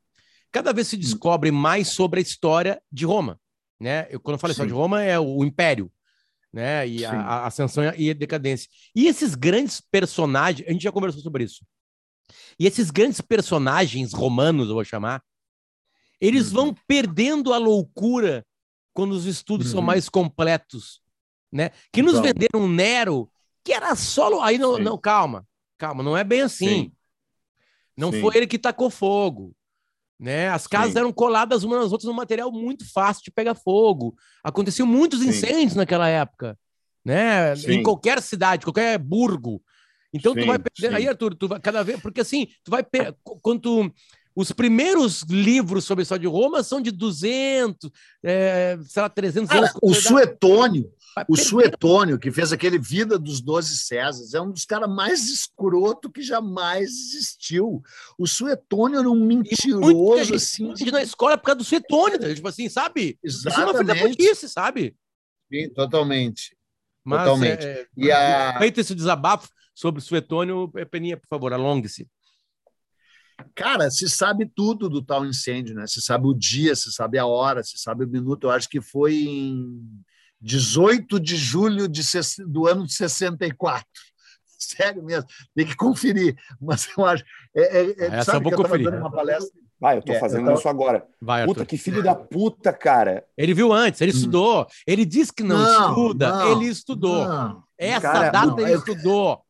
[0.52, 3.40] Cada vez se descobre mais sobre a história de Roma.
[3.80, 4.08] Né?
[4.10, 5.92] Eu, quando eu falo história de Roma, é o Império
[6.54, 6.88] né?
[6.88, 8.70] E a, a, ascensão e a decadência.
[8.96, 11.66] E esses grandes personagens, a gente já conversou sobre isso.
[12.60, 15.22] E esses grandes personagens romanos, eu vou chamar,
[16.22, 16.54] eles uhum.
[16.54, 18.46] vão perdendo a loucura
[18.94, 19.74] quando os estudos uhum.
[19.74, 21.02] são mais completos,
[21.52, 21.72] né?
[21.92, 22.24] Que nos então...
[22.24, 23.30] venderam Nero,
[23.64, 25.48] que era só aí não, não, calma,
[25.78, 26.68] calma, não é bem assim.
[26.68, 26.92] Sim.
[27.98, 28.22] Não Sim.
[28.22, 29.56] foi ele que tacou fogo.
[30.24, 30.48] Né?
[30.48, 31.00] As casas Sim.
[31.00, 34.16] eram coladas umas nas outras num material muito fácil de pegar fogo.
[34.42, 35.28] Aconteciam muitos Sim.
[35.28, 36.58] incêndios naquela época,
[37.04, 37.54] né?
[37.58, 37.74] Sim.
[37.74, 39.62] Em qualquer cidade, qualquer burgo.
[40.14, 40.96] Então tu vai perder.
[40.96, 42.00] Aí, Arthur, tu vai cada vez.
[42.00, 42.82] Porque assim, tu vai.
[42.82, 43.14] Per...
[43.42, 43.94] Quando tu...
[44.34, 47.92] Os primeiros livros sobre a história de Roma são de 200,
[48.24, 49.72] é, sei lá, 300 anos.
[49.82, 50.90] o Suetônio,
[51.28, 56.12] o Suetônio, que fez aquele Vida dos Doze Césares, é um dos caras mais escroto
[56.12, 57.82] que jamais existiu.
[58.18, 60.74] O Suetônio era um mentiroso, gente, assim.
[60.74, 60.92] De...
[60.92, 62.34] na escola por causa do Suetônio, né?
[62.34, 63.18] tipo assim, sabe?
[63.24, 63.84] Exatamente.
[63.84, 64.96] Isso é uma putice, sabe?
[65.52, 66.58] Sim, totalmente.
[67.04, 67.66] Mas, totalmente.
[67.66, 68.58] É, e a...
[68.58, 72.08] Feito esse desabafo sobre o Suetônio, Peninha, por favor, alongue-se.
[73.56, 75.86] Cara, se sabe tudo do tal incêndio, né?
[75.88, 78.48] Se sabe o dia, se sabe a hora, se sabe o minuto.
[78.48, 80.04] Eu acho que foi em
[80.44, 82.02] 18 de julho de,
[82.46, 83.86] do ano de 64.
[84.60, 86.36] sério mesmo, tem que conferir.
[86.62, 87.24] Mas eu acho.
[87.56, 88.94] É, é, é Essa eu vou conferir.
[88.94, 89.64] Uma palestra...
[89.80, 91.06] Vai, eu tô é, fazendo eu isso agora.
[91.22, 93.26] Vai, puta, que filho da puta, cara.
[93.38, 94.16] Ele viu antes, ele hum.
[94.16, 94.68] estudou.
[94.88, 97.28] Ele disse que não, não estuda, não, ele estudou.
[97.28, 97.64] Não.
[97.78, 99.42] Essa cara, data ele estudou.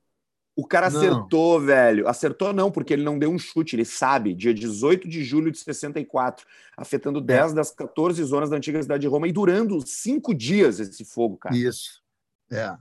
[0.55, 0.97] O cara não.
[0.99, 2.07] acertou, velho.
[2.07, 4.35] Acertou não, porque ele não deu um chute, ele sabe.
[4.35, 6.45] Dia 18 de julho de 64,
[6.77, 7.55] afetando 10 é.
[7.55, 11.55] das 14 zonas da antiga cidade de Roma e durando cinco dias esse fogo, cara.
[11.55, 12.03] Isso.
[12.51, 12.77] É.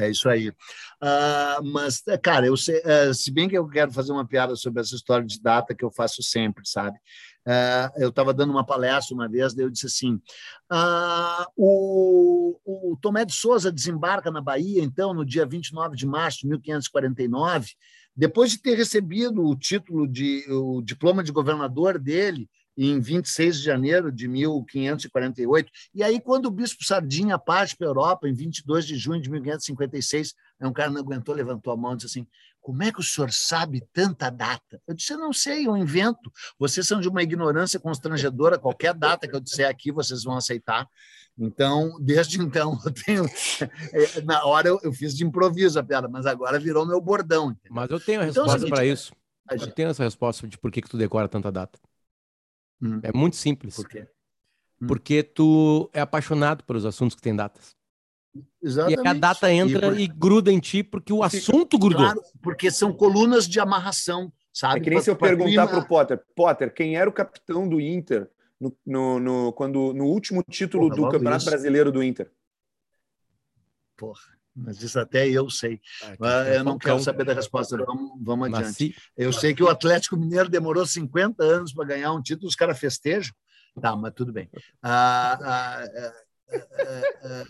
[0.00, 0.48] É isso aí.
[0.48, 4.80] Uh, mas, cara, eu sei, uh, se bem que eu quero fazer uma piada sobre
[4.80, 6.96] essa história de data que eu faço sempre, sabe?
[7.46, 10.18] Uh, eu estava dando uma palestra uma vez, daí eu disse assim:
[11.54, 16.48] o, o Tomé de Souza desembarca na Bahia, então, no dia 29 de março de
[16.48, 17.72] 1549,
[18.16, 22.48] depois de ter recebido o título de o diploma de governador dele
[22.82, 25.70] em 26 de janeiro de 1548.
[25.94, 29.30] E aí, quando o bispo Sardinha parte para a Europa, em 22 de junho de
[29.30, 32.26] 1556, um cara não aguentou, levantou a mão e disse assim:
[32.58, 34.80] Como é que o senhor sabe tanta data?
[34.88, 36.32] Eu disse: Eu não sei, eu invento.
[36.58, 38.58] Vocês são de uma ignorância constrangedora.
[38.58, 40.88] Qualquer data que eu disser aqui, vocês vão aceitar.
[41.38, 43.26] Então, desde então, eu tenho.
[43.92, 47.50] É, na hora eu, eu fiz de improviso a piada, mas agora virou meu bordão.
[47.50, 47.72] Entendeu?
[47.72, 49.12] Mas eu tenho a então, resposta então, para isso.
[49.50, 51.78] Eu tenho essa resposta de por que, que tu decora tanta data.
[52.82, 53.00] Hum.
[53.02, 53.76] É muito simples.
[53.76, 54.06] Por quê?
[54.80, 54.86] Hum.
[54.86, 57.76] Porque tu é apaixonado pelos assuntos que têm datas.
[58.62, 59.04] Exatamente.
[59.04, 60.00] E a data entra e, por...
[60.00, 62.04] e gruda em ti porque o assunto grudou.
[62.04, 64.80] Claro, porque são colunas de amarração, sabe?
[64.80, 67.80] É que nem se eu perguntar para o Potter, Potter, quem era o capitão do
[67.80, 71.50] Inter no, no, no quando, no último título Porra, do Campeonato isso.
[71.50, 72.30] Brasileiro do Inter?
[73.96, 74.39] Porra.
[74.64, 75.80] Mas isso até eu sei.
[76.20, 77.76] Ah, eu não quero saber da resposta.
[77.76, 78.94] Vamos, vamos adiante.
[79.16, 82.78] Eu sei que o Atlético Mineiro demorou 50 anos para ganhar um título, os caras
[82.78, 83.32] festejam.
[83.80, 84.50] Tá, mas tudo bem.
[84.82, 86.12] Ah, ah, ah,
[87.24, 87.44] ah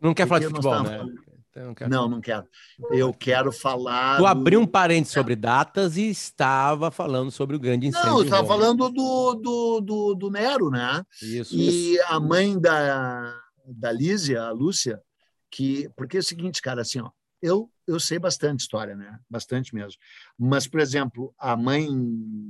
[0.00, 1.04] não quer falar de futebol, né?
[1.50, 1.90] Então, não, quero.
[1.90, 2.44] não, não quero.
[2.90, 4.18] Eu quero falar.
[4.18, 8.10] Tu abriu um parênteses sobre datas e estava falando sobre o grande incêndio.
[8.10, 11.02] Não, eu estava falando do, do, do, do, Nero, né?
[11.22, 11.54] Isso.
[11.54, 12.04] E isso.
[12.08, 13.34] a mãe da,
[13.66, 15.00] da Lísia, a Lúcia,
[15.56, 19.18] que porque é o seguinte, cara, assim, ó, eu eu sei bastante história, né?
[19.30, 19.98] Bastante mesmo.
[20.36, 21.88] Mas, por exemplo, a mãe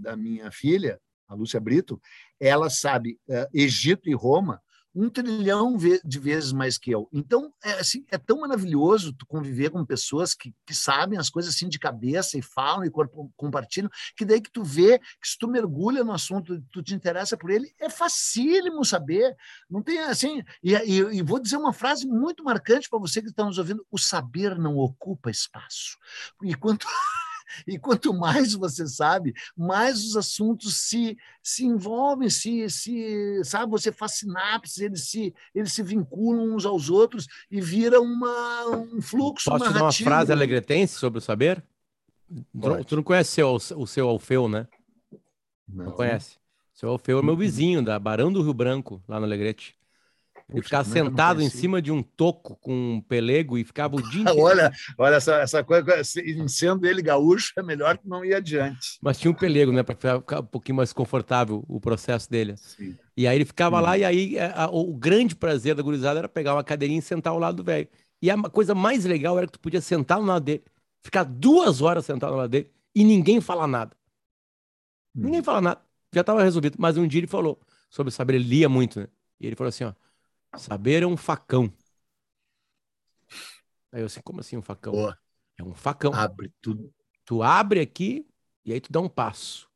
[0.01, 0.99] da minha filha,
[1.29, 2.01] a Lúcia Brito,
[2.41, 4.61] ela sabe uh, Egito e Roma
[4.97, 7.07] um trilhão de vezes mais que eu.
[7.13, 11.55] Então, é, assim, é tão maravilhoso tu conviver com pessoas que, que sabem as coisas
[11.55, 12.91] assim de cabeça e falam e
[13.37, 17.37] compartilham, que daí que tu vê que se tu mergulha no assunto, tu te interessa
[17.37, 19.37] por ele, é facílimo saber.
[19.69, 20.43] Não tem assim.
[20.63, 23.87] E, e, e vou dizer uma frase muito marcante para você que está nos ouvindo:
[23.91, 25.99] o saber não ocupa espaço.
[26.43, 26.87] E quanto
[27.67, 33.93] E quanto mais você sabe, mais os assuntos se, se envolvem, se, se sabe, você
[33.93, 39.51] faz sinapses, eles se, eles se vinculam uns aos outros e vira uma, um fluxo
[39.51, 39.85] Posso narrativo.
[39.85, 41.63] Posso te dar uma frase alegretense sobre o saber?
[42.59, 42.85] Pode.
[42.85, 44.67] Tu não conhece seu, o seu Alfeu, né?
[45.69, 46.39] Não, não conhece.
[46.75, 49.75] Seu Alfeu é meu vizinho, da Barão do Rio Branco, lá no Alegrete.
[50.49, 54.23] Ele ficava sentado em cima de um toco com um pelego e ficava o dia
[54.23, 54.41] inteiro.
[54.41, 56.03] olha, olha essa, essa coisa,
[56.47, 58.99] sendo ele gaúcho, é melhor que não ir adiante.
[59.03, 62.55] Mas tinha um pelego, né, para ficar um pouquinho mais confortável o processo dele.
[62.57, 62.97] Sim.
[63.17, 63.83] E aí ele ficava Sim.
[63.83, 67.03] lá, e aí a, a, o grande prazer da gurizada era pegar uma cadeirinha e
[67.03, 67.89] sentar ao lado do velho.
[68.23, 70.63] E a coisa mais legal era que tu podia sentar no lado dele,
[71.03, 73.97] ficar duas horas sentado no lado dele e ninguém falar nada.
[75.15, 75.23] Hum.
[75.25, 75.81] Ninguém fala nada.
[76.15, 76.77] Já estava resolvido.
[76.79, 79.09] Mas um dia ele falou sobre saber, ele lia muito, né?
[79.41, 79.93] E ele falou assim, ó,
[80.57, 81.73] Saber é um facão.
[83.93, 84.93] Aí eu assim, como assim um facão?
[84.93, 85.19] Boa.
[85.59, 86.13] É um facão.
[86.15, 86.93] Abre tudo.
[87.25, 88.27] Tu abre aqui
[88.65, 89.69] e aí tu dá um passo.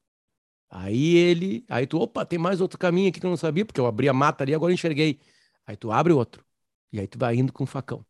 [0.68, 3.80] Aí ele, aí tu, opa, tem mais outro caminho aqui que eu não sabia, porque
[3.80, 5.18] eu abri a mata ali, agora eu enxerguei.
[5.66, 6.44] Aí tu abre outro.
[6.92, 8.04] E aí tu vai indo com o facão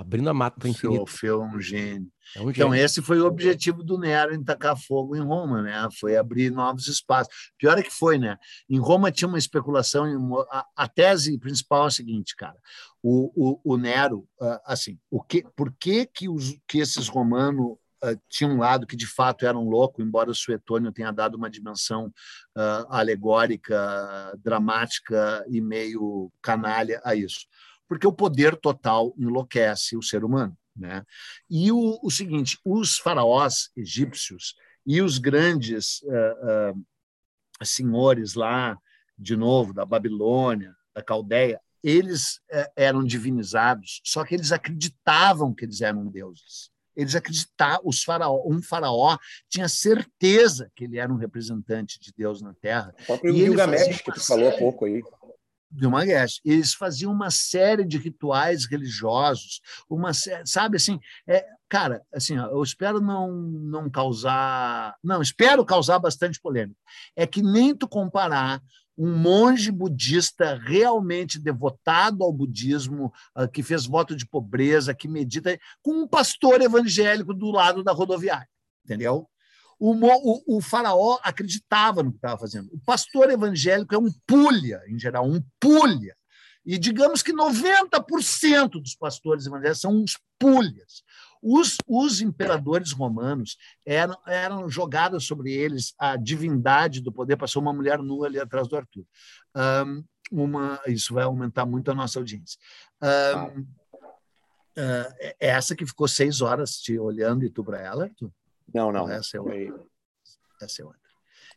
[0.00, 1.06] abrindo a mata para infinito.
[1.06, 2.10] Feu é um gênio.
[2.34, 5.88] É um então, esse foi o objetivo do Nero em tacar fogo em Roma, né?
[5.98, 7.32] Foi abrir novos espaços.
[7.58, 8.38] Pior é que foi, né?
[8.68, 10.06] Em Roma tinha uma especulação,
[10.50, 12.56] a, a tese principal é a seguinte, cara.
[13.02, 13.30] O,
[13.64, 18.18] o, o Nero, ah, assim, o que, por que, que, os, que esses romanos Uh,
[18.30, 21.50] tinha um lado que de fato era um louco, embora o Suetônio tenha dado uma
[21.50, 23.76] dimensão uh, alegórica,
[24.42, 27.40] dramática e meio canalha a isso
[27.90, 30.56] porque o poder total enlouquece o ser humano.
[30.76, 31.04] Né?
[31.50, 34.54] E o, o seguinte: os faraós egípcios
[34.86, 38.78] e os grandes uh, uh, senhores lá,
[39.18, 45.64] de novo, da Babilônia, da Caldeia, eles uh, eram divinizados, só que eles acreditavam que
[45.64, 46.70] eles eram deuses.
[46.94, 49.18] Eles acreditavam, os faraó, um faraó
[49.48, 52.94] tinha certeza que ele era um representante de Deus na Terra.
[53.00, 55.02] O próprio Gilgamesh, que tu falou há pouco aí
[55.70, 56.26] de uma guerra.
[56.44, 60.12] Eles faziam uma série de rituais religiosos, uma
[60.44, 64.96] sabe assim, é, cara, assim, eu espero não, não causar.
[65.02, 66.78] Não, espero causar bastante polêmica.
[67.14, 68.60] É que nem tu comparar
[68.98, 75.58] um monge budista realmente devotado ao budismo, uh, que fez voto de pobreza, que medita,
[75.80, 78.48] com um pastor evangélico do lado da rodoviária,
[78.84, 79.26] entendeu?
[79.80, 82.68] O, o, o faraó acreditava no que estava fazendo.
[82.70, 86.14] O pastor evangélico é um pulha, em geral, um pulha.
[86.66, 91.02] E digamos que 90% dos pastores evangélicos são uns pulhas.
[91.42, 93.56] Os, os imperadores romanos
[93.86, 97.38] eram, eram jogadas sobre eles a divindade do poder.
[97.38, 99.06] Passou uma mulher nua ali atrás do Arthur.
[99.56, 102.58] Um, uma, isso vai aumentar muito a nossa audiência.
[103.02, 108.30] Um, uh, essa que ficou seis horas te olhando e tu para ela, Arthur?
[108.72, 109.08] Não, não.
[109.08, 109.84] Essa é outra.
[110.60, 110.99] Essa é outra.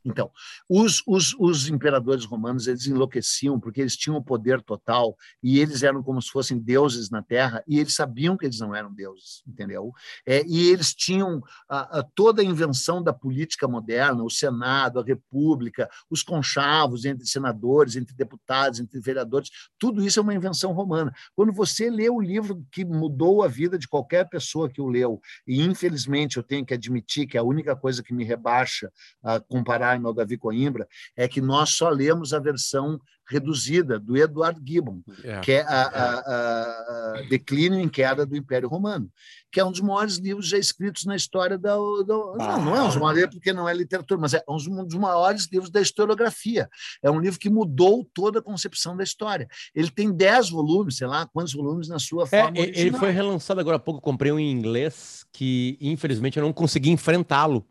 [0.06, 0.30] Então,
[0.68, 5.82] os, os, os, imperadores romanos eles enlouqueciam porque eles tinham o poder total e eles
[5.82, 9.42] eram como se fossem deuses na Terra e eles sabiam que eles não eram deuses,
[9.48, 9.94] entendeu?
[10.26, 15.04] É, e eles tinham a, a, toda a invenção da política moderna, o Senado, a
[15.04, 19.50] República, os conchavos entre senadores, entre deputados, entre vereadores,
[19.80, 21.14] tudo isso é uma invenção romana.
[21.36, 25.22] Quando você lê o livro que mudou a vida de qualquer pessoa que o leu,
[25.48, 28.92] e infelizmente eu tenho que admitir que é a única coisa que me rebaixa
[29.24, 34.18] a comparar Einstein ou Davi Coimbra, é que nós só lemos a versão reduzida do
[34.18, 35.40] Edward Gibbon, é.
[35.40, 39.10] que é a, a, a, a, Declínio em Queda do Império Romano,
[39.50, 41.74] que é um dos maiores livros já escritos na história da...
[41.74, 42.58] da ah.
[42.58, 45.48] não, não é um dos maiores porque não é literatura, mas é um dos maiores
[45.50, 46.70] livros da historiografia.
[47.02, 49.48] É um livro que mudou toda a concepção da história.
[49.74, 53.12] Ele tem dez volumes, sei lá, quantos volumes na sua é, forma é, Ele foi
[53.12, 57.66] relançado agora há pouco, comprei um em inglês que, infelizmente, eu não consegui enfrentá-lo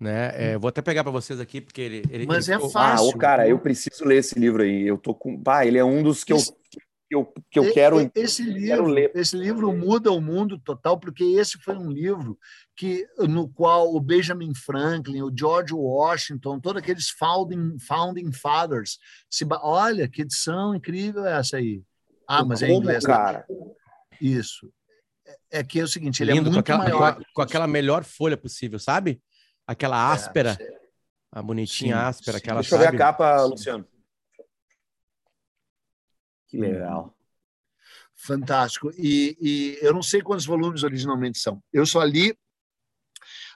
[0.00, 0.32] né?
[0.34, 2.02] É, vou até pegar para vocês aqui, porque ele.
[2.10, 3.06] ele Mas ele é fácil.
[3.06, 4.86] Ah, o cara, eu preciso ler esse livro aí.
[4.86, 5.36] Eu tô com.
[5.36, 6.56] Bah, ele é um dos que esse, eu,
[7.08, 8.10] que eu, que eu quero.
[8.14, 9.12] Esse livro, quero ler.
[9.14, 12.38] esse livro muda o mundo total, porque esse foi um livro
[12.74, 18.98] que, no qual o Benjamin Franklin, o George Washington, todos aqueles founding, founding fathers,
[19.30, 21.82] se, olha que edição incrível é essa aí.
[22.26, 23.04] Ah, mas é inglês.
[23.04, 23.14] Né?
[23.14, 23.46] Cara.
[24.20, 24.72] Isso.
[25.26, 27.14] É, é que é o seguinte, ele é Lindo, é muito com aquela, maior.
[27.14, 29.20] Com, a, com aquela melhor folha possível, sabe?
[29.66, 30.58] Aquela é, áspera.
[30.60, 30.82] É,
[31.30, 32.38] a bonitinha sim, áspera.
[32.38, 32.42] Sim.
[32.42, 32.84] Aquela, Deixa sabe?
[32.84, 33.86] eu ver a capa, Luciano.
[36.48, 37.16] Que legal.
[38.14, 38.90] Fantástico.
[38.96, 41.62] E, e, eu não sei quantos volumes originalmente são.
[41.72, 42.36] Eu só li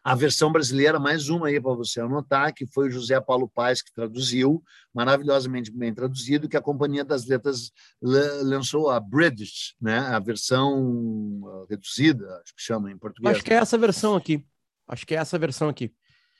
[0.02, 3.82] a versão brasileira, mais uma aí para você anotar, que foi o José Paulo Paes
[3.82, 4.62] que traduziu,
[4.94, 9.98] maravilhosamente bem traduzido, que a Companhia das Letras lançou a British, né?
[9.98, 13.34] a versão ah, reduzida, acho que chama em português.
[13.34, 14.46] Acho que é essa versão aqui.
[14.88, 15.92] Acho que é essa versão aqui.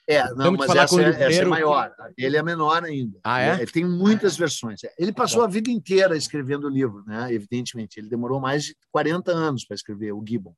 [0.09, 1.93] É, não, mas essa, é, essa é maior.
[2.17, 3.19] Ele é menor ainda.
[3.25, 3.55] Ah, é?
[3.57, 4.81] Ele tem muitas versões.
[4.97, 7.33] Ele passou a vida inteira escrevendo o livro, né?
[7.33, 7.99] evidentemente.
[7.99, 10.55] Ele demorou mais de 40 anos para escrever o Gibbon.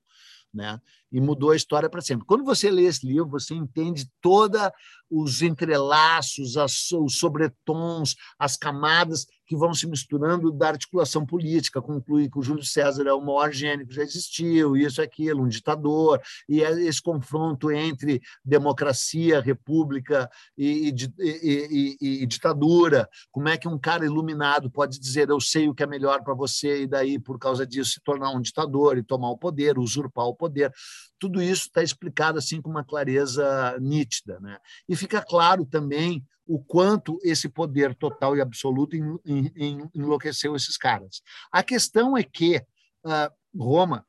[0.53, 0.78] Né?
[1.11, 2.26] E mudou a história para sempre.
[2.26, 4.72] Quando você lê esse livro, você entende toda
[5.11, 12.28] os entrelaços, as, os sobretons, as camadas que vão se misturando da articulação política, conclui
[12.28, 16.20] que o Júlio César é o maior gênio que já existiu, isso, aquilo, um ditador,
[16.46, 23.66] e é esse confronto entre democracia, república e, e, e, e, ditadura, como é que
[23.66, 27.18] um cara iluminado pode dizer eu sei o que é melhor para você e daí,
[27.18, 30.70] por causa disso, se tornar um ditador e tomar o poder, usurpar o poder
[31.18, 34.38] tudo isso está explicado assim com uma clareza nítida.
[34.40, 34.59] Né?
[34.88, 38.96] E fica claro também o quanto esse poder total e absoluto
[39.94, 41.20] enlouqueceu esses caras.
[41.53, 42.57] A questão é que
[43.05, 44.07] uh, Roma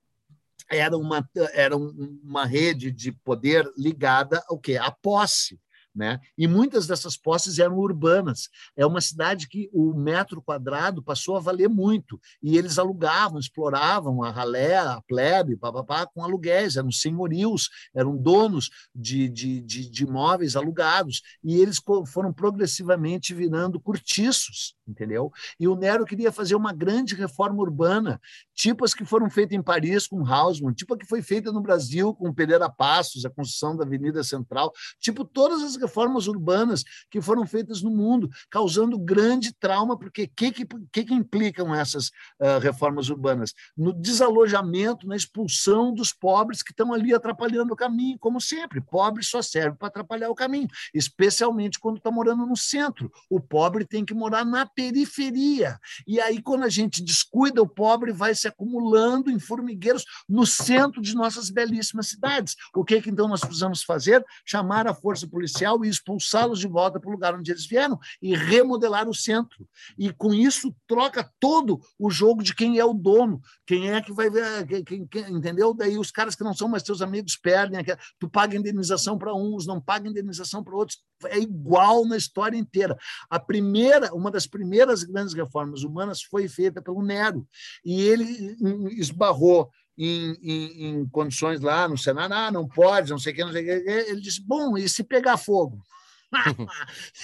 [0.70, 4.78] era uma, era uma rede de poder ligada ao quê?
[4.78, 5.60] À posse.
[6.00, 6.18] Né?
[6.38, 8.48] E muitas dessas posses eram urbanas.
[8.74, 12.18] É uma cidade que o metro quadrado passou a valer muito.
[12.42, 16.78] E eles alugavam, exploravam a ralé, a plebe, papapá, com aluguéis.
[16.78, 21.22] Eram senhorios, eram donos de, de, de, de imóveis alugados.
[21.44, 25.34] E eles foram progressivamente virando cortiços, entendeu?
[25.60, 28.22] E o Nero queria fazer uma grande reforma urbana,
[28.56, 31.60] tipo as que foram feitas em Paris com Haussmann, tipo a que foi feita no
[31.60, 34.72] Brasil com Pereira Passos, a construção da Avenida Central,
[35.02, 40.30] tipo todas as reformas urbanas que foram feitas no mundo, causando grande trauma, porque o
[40.30, 42.08] que, que, que, implicam essas
[42.40, 43.54] uh, reformas urbanas?
[43.76, 48.80] No desalojamento, na expulsão dos pobres que estão ali atrapalhando o caminho, como sempre.
[48.80, 53.12] Pobre só serve para atrapalhar o caminho, especialmente quando está morando no centro.
[53.30, 55.80] O pobre tem que morar na periferia.
[56.06, 61.02] E aí, quando a gente descuida, o pobre vai se acumulando em formigueiros no centro
[61.02, 62.56] de nossas belíssimas cidades.
[62.76, 64.24] O que, que então nós precisamos fazer?
[64.46, 68.00] Chamar a força policial social e expulsá-los de volta para o lugar onde eles vieram
[68.22, 69.68] e remodelar o centro.
[69.98, 74.12] E com isso troca todo o jogo de quem é o dono, quem é que
[74.12, 75.74] vai ver, quem, quem, entendeu?
[75.74, 77.80] Daí os caras que não são mais teus amigos perdem,
[78.20, 82.98] tu paga indenização para uns, não paga indenização para outros, é igual na história inteira.
[83.30, 87.48] A primeira, uma das primeiras grandes reformas humanas foi feita pelo Nero
[87.84, 88.56] e ele
[88.98, 89.70] esbarrou
[90.00, 93.52] em, em, em, condições lá no Senado, ah, não pode, não sei o que, não
[93.52, 93.90] sei o que.
[93.90, 95.84] Ele disse, bom, e se pegar fogo?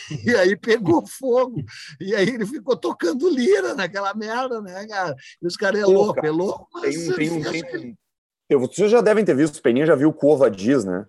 [0.25, 1.63] e aí pegou fogo.
[2.01, 5.15] E aí ele ficou tocando lira naquela merda, né, cara?
[5.41, 6.81] E os caras é louco, é louco.
[6.81, 7.97] Tem, tem, um, tem,
[8.59, 11.05] vocês já devem ter visto, o Peninha já viu Cova Diz, né?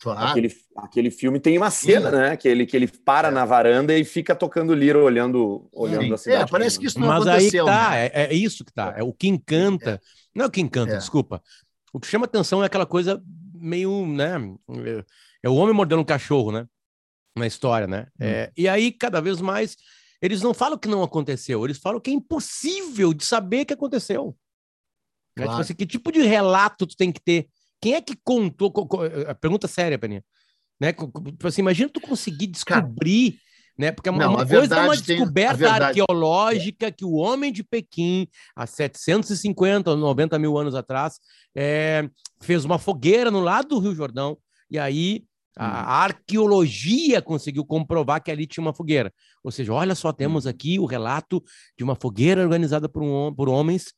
[0.00, 0.28] Claro.
[0.28, 2.16] Aquele, aquele filme tem uma cena, Sim.
[2.16, 2.36] né?
[2.36, 3.30] Que ele, que ele para é.
[3.30, 6.44] na varanda e fica tocando lira olhando, olhando a cidade.
[6.44, 7.66] É, parece que isso não Mas aconteceu.
[7.66, 8.06] Mas aí tá, né?
[8.06, 8.94] é, é, isso que tá.
[8.96, 10.00] É o que encanta.
[10.02, 10.19] É.
[10.34, 10.98] Não é o que encanta, é.
[10.98, 11.42] desculpa.
[11.92, 13.22] O que chama atenção é aquela coisa
[13.54, 14.34] meio, né?
[15.42, 16.66] É o homem mordendo um cachorro, né?
[17.36, 18.06] Na história, né?
[18.20, 18.24] Hum.
[18.24, 19.76] É, e aí, cada vez mais,
[20.20, 24.36] eles não falam que não aconteceu, eles falam que é impossível de saber que aconteceu.
[25.36, 25.44] Né?
[25.44, 25.50] Claro.
[25.50, 27.48] Tipo assim, que tipo de relato tu tem que ter?
[27.80, 28.72] Quem é que contou?
[29.26, 30.24] A pergunta séria, Peninha.
[30.78, 30.92] Né?
[30.92, 33.32] Tipo assim, imagina tu conseguir descobrir.
[33.32, 33.42] Cara,
[33.80, 33.90] né?
[33.90, 38.66] Porque uma, não, uma coisa é uma descoberta arqueológica que o homem de Pequim, há
[38.66, 41.18] 750 ou 90 mil anos atrás,
[41.56, 42.06] é,
[42.42, 44.36] fez uma fogueira no lado do Rio Jordão,
[44.70, 45.24] e aí
[45.56, 45.84] a, hum.
[45.86, 49.10] arqueologia conseguiu comprovar que ali tinha uma fogueira.
[49.42, 50.50] Ou seja, olha só, temos hum.
[50.50, 51.42] aqui o relato
[51.76, 53.94] de uma fogueira organizada por, um, por homens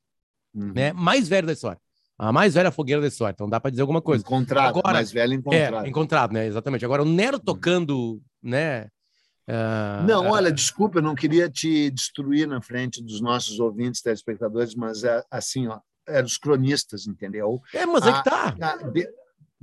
[0.55, 0.73] uhum.
[0.73, 1.81] né, mais velhos da história.
[2.17, 4.23] A mais velha fogueira da história, então dá para dizer alguma coisa.
[4.23, 5.85] Encontrado, Agora, mais velho encontrado.
[5.85, 6.47] É, encontrado, né?
[6.47, 6.85] Exatamente.
[6.85, 7.41] Agora, o Nero hum.
[7.45, 8.87] tocando, né?
[9.53, 14.01] Uh, não, olha, uh, desculpa, eu não queria te destruir na frente dos nossos ouvintes,
[14.01, 15.79] telespectadores, mas é assim, ó,
[16.09, 17.61] é dos cronistas, entendeu?
[17.75, 18.57] É, mas é que tá.
[18.59, 19.07] A, de,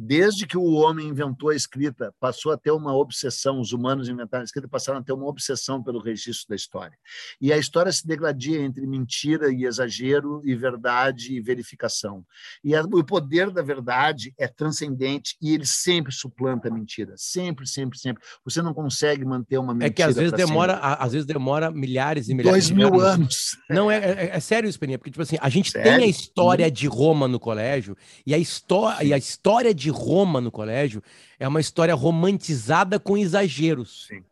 [0.01, 4.41] desde que o homem inventou a escrita, passou a ter uma obsessão, os humanos inventaram
[4.41, 6.97] a escrita, passaram a ter uma obsessão pelo registro da história.
[7.41, 12.23] E a história se degladia entre mentira e exagero, e verdade e verificação.
[12.63, 17.15] E a, o poder da verdade é transcendente e ele sempre suplanta a mentira.
[17.17, 18.23] Sempre, sempre, sempre.
[18.45, 19.87] Você não consegue manter uma mentira.
[19.87, 23.57] É que às vezes demora, a, às vezes demora milhares e milhares Dois mil anos.
[23.69, 25.91] Não, é, é, é sério isso, Peninha, porque, tipo assim, a gente sério?
[25.91, 29.97] tem a história de Roma no colégio, e a, história, e a história de de
[29.97, 31.01] Roma no colégio
[31.39, 34.05] é uma história romantizada com exageros.
[34.07, 34.23] Sim.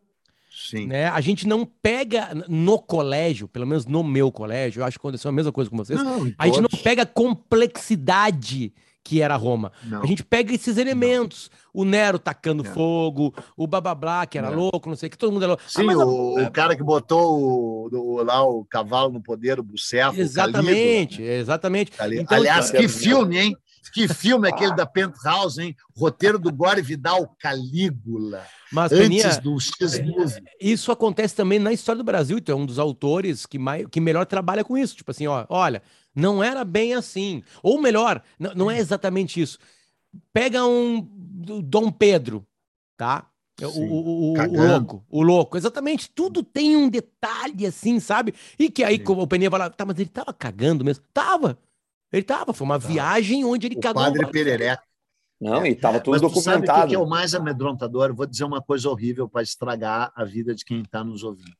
[0.49, 0.87] Sim.
[0.87, 1.07] Né?
[1.07, 5.29] A gente não pega no colégio, pelo menos no meu colégio, eu acho que aconteceu
[5.29, 6.01] a mesma coisa com vocês.
[6.01, 9.71] Não, a gente não pega a complexidade que era Roma.
[9.83, 10.01] Não.
[10.01, 11.49] A gente pega esses elementos.
[11.73, 11.81] Não.
[11.81, 12.69] O Nero tacando é.
[12.73, 14.55] fogo, o Babablá, que era é.
[14.55, 15.63] louco, não sei que, todo mundo era louco.
[15.67, 19.63] Sim, ah, o, o, cara que botou o, o, lá o cavalo no poder, o
[19.63, 20.19] Bucefo.
[20.19, 21.91] Exatamente, exatamente.
[22.11, 23.57] Então, Aliás, que filme, hein?
[23.91, 25.75] Que filme é aquele da Penthouse, hein?
[25.95, 28.45] Roteiro do Gore Vidal, Calígula.
[28.71, 30.43] Mas, antes Peninha, do X-Movie.
[30.59, 32.37] Isso acontece também na história do Brasil.
[32.37, 34.95] Então, é um dos autores que, mais, que melhor trabalha com isso.
[34.95, 35.81] Tipo assim, ó, olha,
[36.15, 37.43] não era bem assim.
[37.61, 39.57] Ou melhor, não, é exatamente isso.
[40.33, 41.07] Pega um
[41.63, 42.45] Dom Pedro,
[42.95, 43.29] tá?
[43.59, 46.09] Sim, o, o, o, louco, o louco, exatamente.
[46.11, 48.33] Tudo tem um detalhe assim, sabe?
[48.57, 51.03] E que aí, como o Peninha fala, tá, mas ele tava cagando mesmo.
[51.11, 51.57] Tava.
[52.11, 54.03] Ele tava, foi uma viagem onde ele o cagou.
[54.03, 54.83] Padre Perereca.
[55.39, 56.65] Não, e estava tudo Mas documentado.
[56.65, 58.13] Sabe o que é o mais amedrontador?
[58.13, 61.55] vou dizer uma coisa horrível para estragar a vida de quem está nos ouvindo.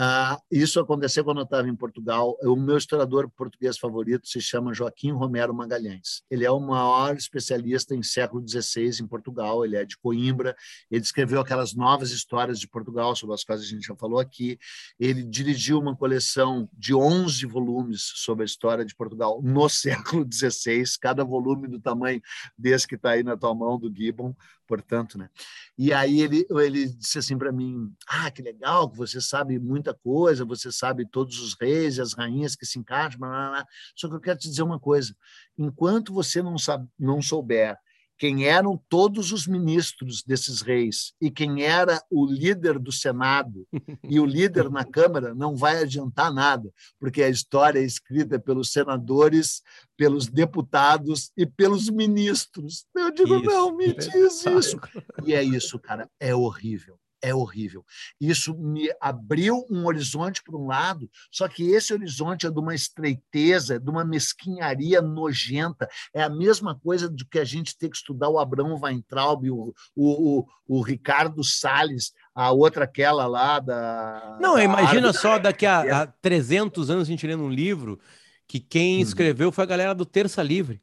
[0.00, 2.38] Ah, isso aconteceu quando eu estava em Portugal.
[2.44, 6.22] O meu historiador português favorito se chama Joaquim Romero Magalhães.
[6.30, 9.64] Ele é o maior especialista em século XVI em Portugal.
[9.64, 10.54] Ele é de Coimbra.
[10.88, 14.56] Ele escreveu aquelas novas histórias de Portugal, sobre as quais a gente já falou aqui.
[15.00, 20.84] Ele dirigiu uma coleção de 11 volumes sobre a história de Portugal no século XVI,
[21.00, 22.22] cada volume do tamanho
[22.56, 24.32] desse que está aí na tua mão, do Gibbon
[24.68, 25.30] portanto, né?
[25.76, 30.44] E aí ele, ele disse assim para mim: Ah, que legal, você sabe muita coisa,
[30.44, 33.66] você sabe todos os reis e as rainhas que se encaixam, blá, blá, blá.
[33.96, 35.16] só que eu quero te dizer uma coisa:
[35.56, 37.76] enquanto você não, sabe, não souber
[38.18, 43.66] quem eram todos os ministros desses reis e quem era o líder do Senado
[44.02, 48.72] e o líder na Câmara, não vai adiantar nada, porque a história é escrita pelos
[48.72, 49.62] senadores,
[49.96, 52.84] pelos deputados e pelos ministros.
[52.94, 53.44] Eu digo, isso.
[53.44, 54.80] não, me diz isso.
[55.24, 57.84] E é isso, cara, é horrível é horrível.
[58.20, 62.74] Isso me abriu um horizonte por um lado, só que esse horizonte é de uma
[62.74, 65.88] estreiteza, de uma mesquinharia nojenta.
[66.14, 69.74] É a mesma coisa do que a gente ter que estudar o Abrão Weintraub, o,
[69.94, 74.38] o, o, o Ricardo Salles, a outra aquela lá da...
[74.40, 78.00] Não, da imagina só daqui a, a 300 anos a gente lendo um livro
[78.46, 79.02] que quem uhum.
[79.02, 80.80] escreveu foi a galera do Terça Livre.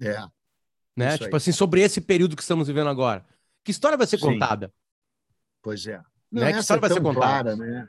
[0.00, 0.22] É.
[0.96, 1.18] Né?
[1.18, 3.24] Tipo assim, sobre esse período que estamos vivendo agora.
[3.64, 4.26] Que história vai ser Sim.
[4.26, 4.72] contada?
[5.62, 6.00] Pois é.
[6.30, 6.52] Não, né?
[6.52, 7.54] Que é vai ser contada?
[7.54, 7.88] Clara, né?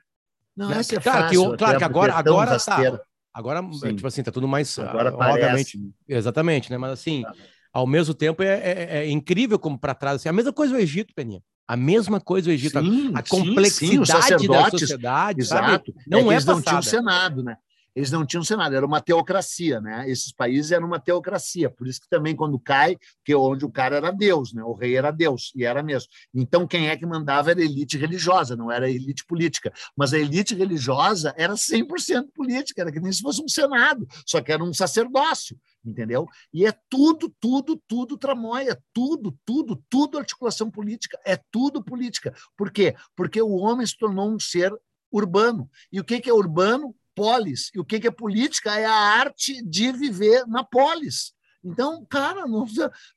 [0.55, 0.79] Não, né?
[0.79, 3.01] essa é claro, fácil, que, claro que agora, agora tá,
[3.33, 3.95] agora, Sim.
[3.95, 6.77] tipo assim, tá tudo mais, agora uh, obviamente, exatamente, né?
[6.77, 7.33] Mas assim, tá.
[7.71, 10.77] ao mesmo tempo é, é, é incrível como para trás, assim, a mesma coisa o
[10.77, 11.41] Egito, Peninha.
[11.67, 15.93] A mesma coisa o Egito, sim, a, a complexidade sim, da sociedade, exato, sabe?
[16.05, 17.57] Não é, é eles não tinham Senado, né?
[17.95, 20.09] Eles não tinham Senado, era uma teocracia, né?
[20.09, 23.97] Esses países eram uma teocracia, por isso que também quando cai, que onde o cara
[23.97, 24.63] era Deus, né?
[24.63, 26.09] O rei era Deus e era mesmo.
[26.33, 30.13] Então quem é que mandava era a elite religiosa, não era a elite política, mas
[30.13, 34.51] a elite religiosa era 100% política, era que nem se fosse um senado, só que
[34.51, 36.27] era um sacerdócio, entendeu?
[36.51, 42.33] E é tudo, tudo, tudo tramóia, tudo, tudo, tudo articulação política, é tudo política.
[42.57, 42.95] Por quê?
[43.15, 44.73] Porque o homem se tornou um ser
[45.11, 45.69] urbano.
[45.91, 46.95] E o que é urbano?
[47.15, 47.71] Polis.
[47.73, 48.77] E o que é política?
[48.77, 51.33] É a arte de viver na polis.
[51.63, 52.65] Então, cara, não,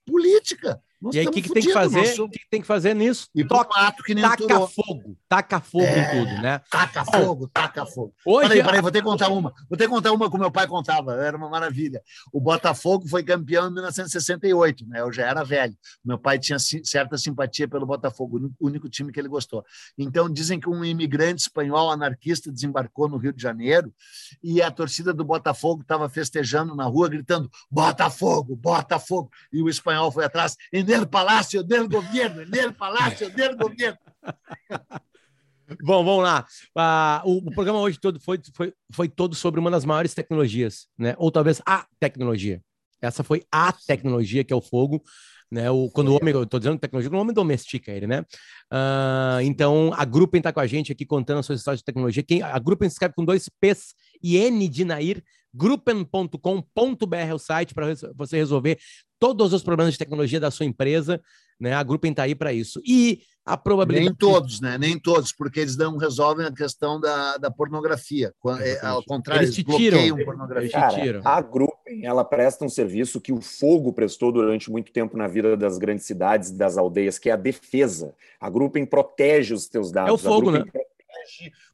[0.05, 0.81] política.
[1.01, 2.21] Nós e aí, o que, que tem que fazer?
[2.21, 3.29] O que, que tem que fazer nisso?
[3.35, 6.61] E Toca, mato que nem taca fogo, taca fogo é, em tudo, né?
[6.71, 8.15] Taca fogo, taca fogo.
[8.25, 9.53] Hoje, peraí, peraí, vou ter que contar uma.
[9.69, 12.01] Vou ter que contar uma que meu pai contava, era uma maravilha.
[12.33, 15.01] O Botafogo foi campeão em 1968, né?
[15.01, 15.77] Eu já era velho.
[16.03, 19.65] Meu pai tinha certa simpatia pelo Botafogo, o único time que ele gostou.
[19.99, 23.93] Então, dizem que um imigrante espanhol anarquista desembarcou no Rio de Janeiro
[24.43, 29.31] e a torcida do Botafogo estava festejando na rua, gritando: Botafogo, Botafogo!
[29.53, 33.99] E o espanhol foi atrás del Palácio del Governo, del Palácio del Governo.
[35.83, 36.47] Bom, vamos lá.
[36.77, 40.87] Ah, o, o, programa hoje todo foi, foi, foi todo sobre uma das maiores tecnologias,
[40.97, 41.17] né?
[41.19, 42.63] Ou talvez a tecnologia.
[43.03, 45.03] Essa foi a tecnologia que é o fogo,
[45.51, 45.69] né?
[45.69, 48.21] O, quando o homem, eu tô dizendo tecnologia, o homem domestica ele, né?
[48.73, 52.23] Uh, então, a Gruppen está com a gente aqui contando a sua história de tecnologia.
[52.23, 55.21] Quem, a Gruppen se escreve com dois P's e N de Nair,
[55.53, 58.79] gruppen.com.br é o site para você resolver
[59.19, 61.21] todos os problemas de tecnologia da sua empresa,
[61.59, 61.73] né?
[61.73, 62.81] A Gruppen está aí para isso.
[62.85, 64.09] E a probabilidade.
[64.09, 64.77] Nem todos, né?
[64.77, 68.35] Nem todos, porque eles não resolvem a questão da, da pornografia.
[68.61, 70.71] É, ao contrário, eles, te tiram, pornografia.
[70.71, 71.21] Cara, tiram.
[71.25, 75.57] A Gruppen, ela presta um serviço que o fogo prestou durante muito tempo na vida
[75.57, 78.15] das grandes cidades, das aldeias, que é a defesa.
[78.41, 80.11] A Gruppen protege os teus dados.
[80.11, 80.65] É o fogo, né?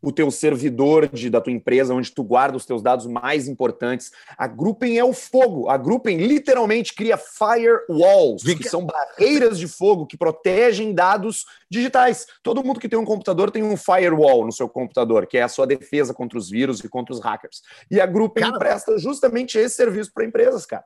[0.01, 4.11] O teu servidor de, da tua empresa, onde tu guarda os teus dados mais importantes.
[4.37, 5.69] A Gruppen é o fogo.
[5.69, 12.27] A Gruppen literalmente cria firewalls, que são barreiras de fogo que protegem dados digitais.
[12.43, 15.49] Todo mundo que tem um computador tem um firewall no seu computador, que é a
[15.49, 17.63] sua defesa contra os vírus e contra os hackers.
[17.91, 20.85] E a Gruppen cara, presta justamente esse serviço para empresas, cara.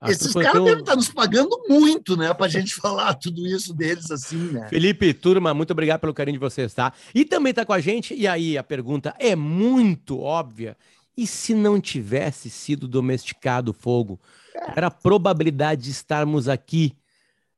[0.00, 0.64] Ah, Esses caras teu...
[0.64, 2.32] devem estar nos pagando muito, né?
[2.34, 4.68] Para a gente falar tudo isso deles assim, né?
[4.68, 6.92] Felipe, turma, muito obrigado pelo carinho de vocês, tá?
[7.14, 10.76] E também está com a gente, e aí a pergunta é muito óbvia.
[11.16, 14.20] E se não tivesse sido domesticado o fogo?
[14.74, 16.94] Era a probabilidade de estarmos aqui?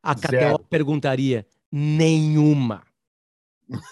[0.01, 2.83] A Catel perguntaria: nenhuma.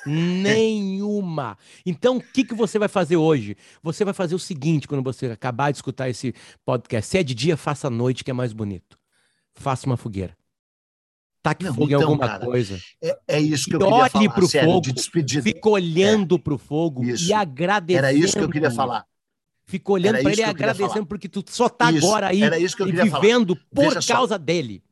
[0.06, 1.58] Nenhuma.
[1.84, 3.56] Então, o que, que você vai fazer hoje?
[3.82, 7.10] Você vai fazer o seguinte, quando você acabar de escutar esse podcast.
[7.10, 8.98] Se é de dia, faça à noite, que é mais bonito.
[9.54, 10.36] Faça uma fogueira.
[11.42, 12.76] Taque Não, fogo então, em alguma cara, coisa.
[13.00, 14.34] É, é, isso que eu queria falar.
[14.34, 15.42] Pro sério, fogo, de despedida.
[15.42, 17.28] Fica olhando é, para o fogo isso.
[17.28, 18.06] e agradecendo.
[18.06, 19.06] Era isso que eu queria falar.
[19.64, 22.06] Fica olhando para ele e agradecendo, porque tu só tá isso.
[22.06, 23.66] agora aí e vivendo falar.
[23.72, 24.38] por Veja causa só.
[24.38, 24.82] dele.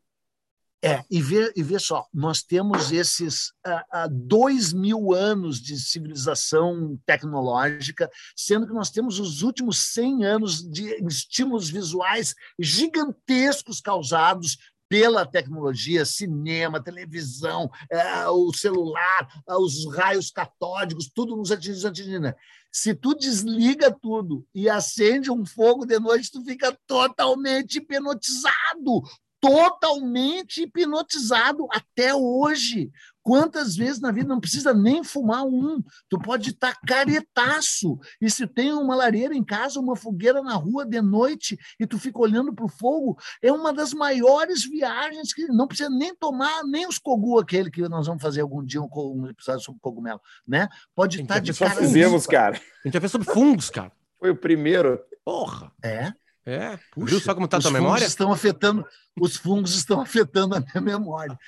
[0.85, 7.01] É, e vê, e vê só, nós temos esses uh, dois mil anos de civilização
[7.07, 15.25] tecnológica, sendo que nós temos os últimos 100 anos de estímulos visuais gigantescos causados pela
[15.25, 19.27] tecnologia, cinema, televisão, uh, o celular,
[19.59, 22.35] os raios catódicos, tudo nos atinge, né?
[22.71, 29.03] Se tu desliga tudo e acende um fogo de noite, tu fica totalmente hipnotizado
[29.45, 32.91] totalmente hipnotizado até hoje.
[33.23, 37.99] Quantas vezes na vida não precisa nem fumar um, tu pode estar caretaço.
[38.21, 41.99] E se tem uma lareira em casa, uma fogueira na rua de noite e tu
[41.99, 46.65] fica olhando para o fogo, é uma das maiores viagens que não precisa nem tomar
[46.65, 50.69] nem os cogu aquele que nós vamos fazer algum dia um, episódio sobre cogumelo, né?
[50.95, 51.75] Pode estar de cara.
[51.75, 52.57] fizemos, cara.
[52.57, 53.93] A gente já fez sobre fungos, cara.
[54.19, 55.01] Foi o primeiro.
[55.25, 55.71] Porra.
[55.83, 56.13] É.
[56.47, 58.05] É, Puxa, viu só como está a tua memória?
[58.05, 58.85] Estão afetando,
[59.19, 61.39] os fungos estão afetando a minha memória.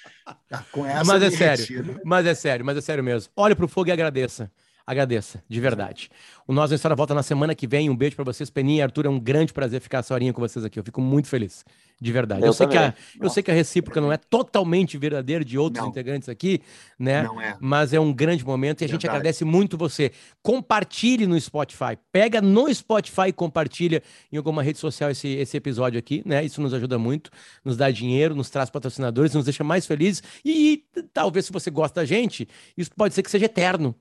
[0.49, 3.31] Tá, com essa mas é sério, mas é sério, mas é sério mesmo.
[3.37, 4.51] Olhe para o fogo e agradeça.
[4.87, 6.09] Agradeça, de verdade.
[6.47, 7.91] O Nós na História volta na semana que vem.
[7.91, 9.07] Um beijo para vocês, Peninha e Arthur.
[9.07, 10.79] É um grande prazer ficar essa horinha com vocês aqui.
[10.79, 11.65] Eu fico muito feliz,
[12.01, 12.43] de verdade.
[12.43, 15.59] Eu, eu sei, que a, eu sei que a recíproca não é totalmente verdadeira de
[15.59, 15.91] outros não.
[15.91, 16.63] integrantes aqui,
[16.97, 17.25] né?
[17.25, 17.57] Não é.
[17.59, 19.03] Mas é um grande momento e a verdade.
[19.03, 20.13] gente agradece muito você.
[20.41, 21.99] Compartilhe no Spotify.
[22.13, 26.45] Pega no Spotify e compartilha em alguma rede social esse, esse episódio aqui, né?
[26.45, 27.29] Isso nos ajuda muito,
[27.65, 30.23] nos dá dinheiro, nos traz patrocinadores, nos deixa mais felizes.
[30.45, 32.47] E, e talvez, se você gosta da gente,
[32.79, 33.97] isso pode ser que seja eterno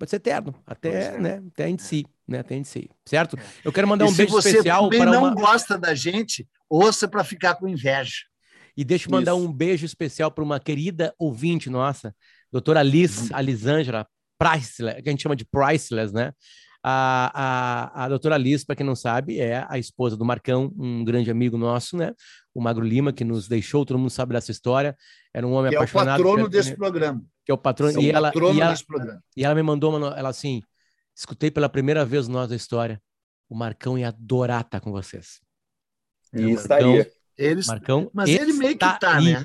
[0.00, 1.18] pode ser eterno, até, é.
[1.18, 3.36] né, até em si, né, até em si, certo?
[3.38, 3.42] É.
[3.62, 5.10] Eu quero mandar um beijo especial para uma...
[5.10, 8.24] não gosta da gente, ouça para ficar com inveja.
[8.74, 9.44] E deixa eu mandar Isso.
[9.44, 12.14] um beijo especial para uma querida ouvinte nossa,
[12.50, 13.36] doutora Liz, uhum.
[13.36, 14.06] Alisângela
[14.38, 16.32] Priceless, que a gente chama de Priceless, né?
[16.82, 21.04] A, a, a doutora Liz, para quem não sabe, é a esposa do Marcão, um
[21.04, 22.14] grande amigo nosso, né?
[22.54, 24.96] O Magro Lima, que nos deixou, todo mundo sabe dessa história.
[25.34, 26.22] Era um homem que apaixonado.
[26.22, 28.00] É o patrono desse programa que é o patrono.
[28.00, 28.74] e ela, e ela,
[29.36, 30.62] e ela me mandou uma, ela assim,
[31.14, 33.02] escutei pela primeira vez nós da história.
[33.48, 35.40] O Marcão ia adorar estar com vocês.
[36.32, 37.10] E é, estaria.
[37.36, 39.44] Eles, Marcão mas ele meio que tá, né?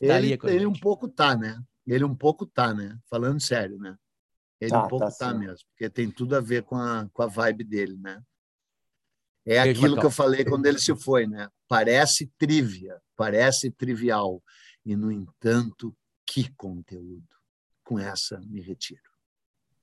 [0.00, 1.60] Ele, ele um pouco tá, né?
[1.86, 2.96] Ele um pouco tá, né?
[3.10, 3.96] Falando sério, né?
[4.60, 7.22] Ele tá, um pouco tá, tá mesmo, porque tem tudo a ver com a, com
[7.22, 8.22] a vibe dele, né?
[9.44, 10.00] É Beijo, aquilo Marcão.
[10.00, 11.50] que eu falei quando ele se foi, né?
[11.68, 14.42] Parece trívia, parece trivial,
[14.86, 17.33] e, no entanto, que conteúdo.
[17.84, 19.13] Com essa, me retiro.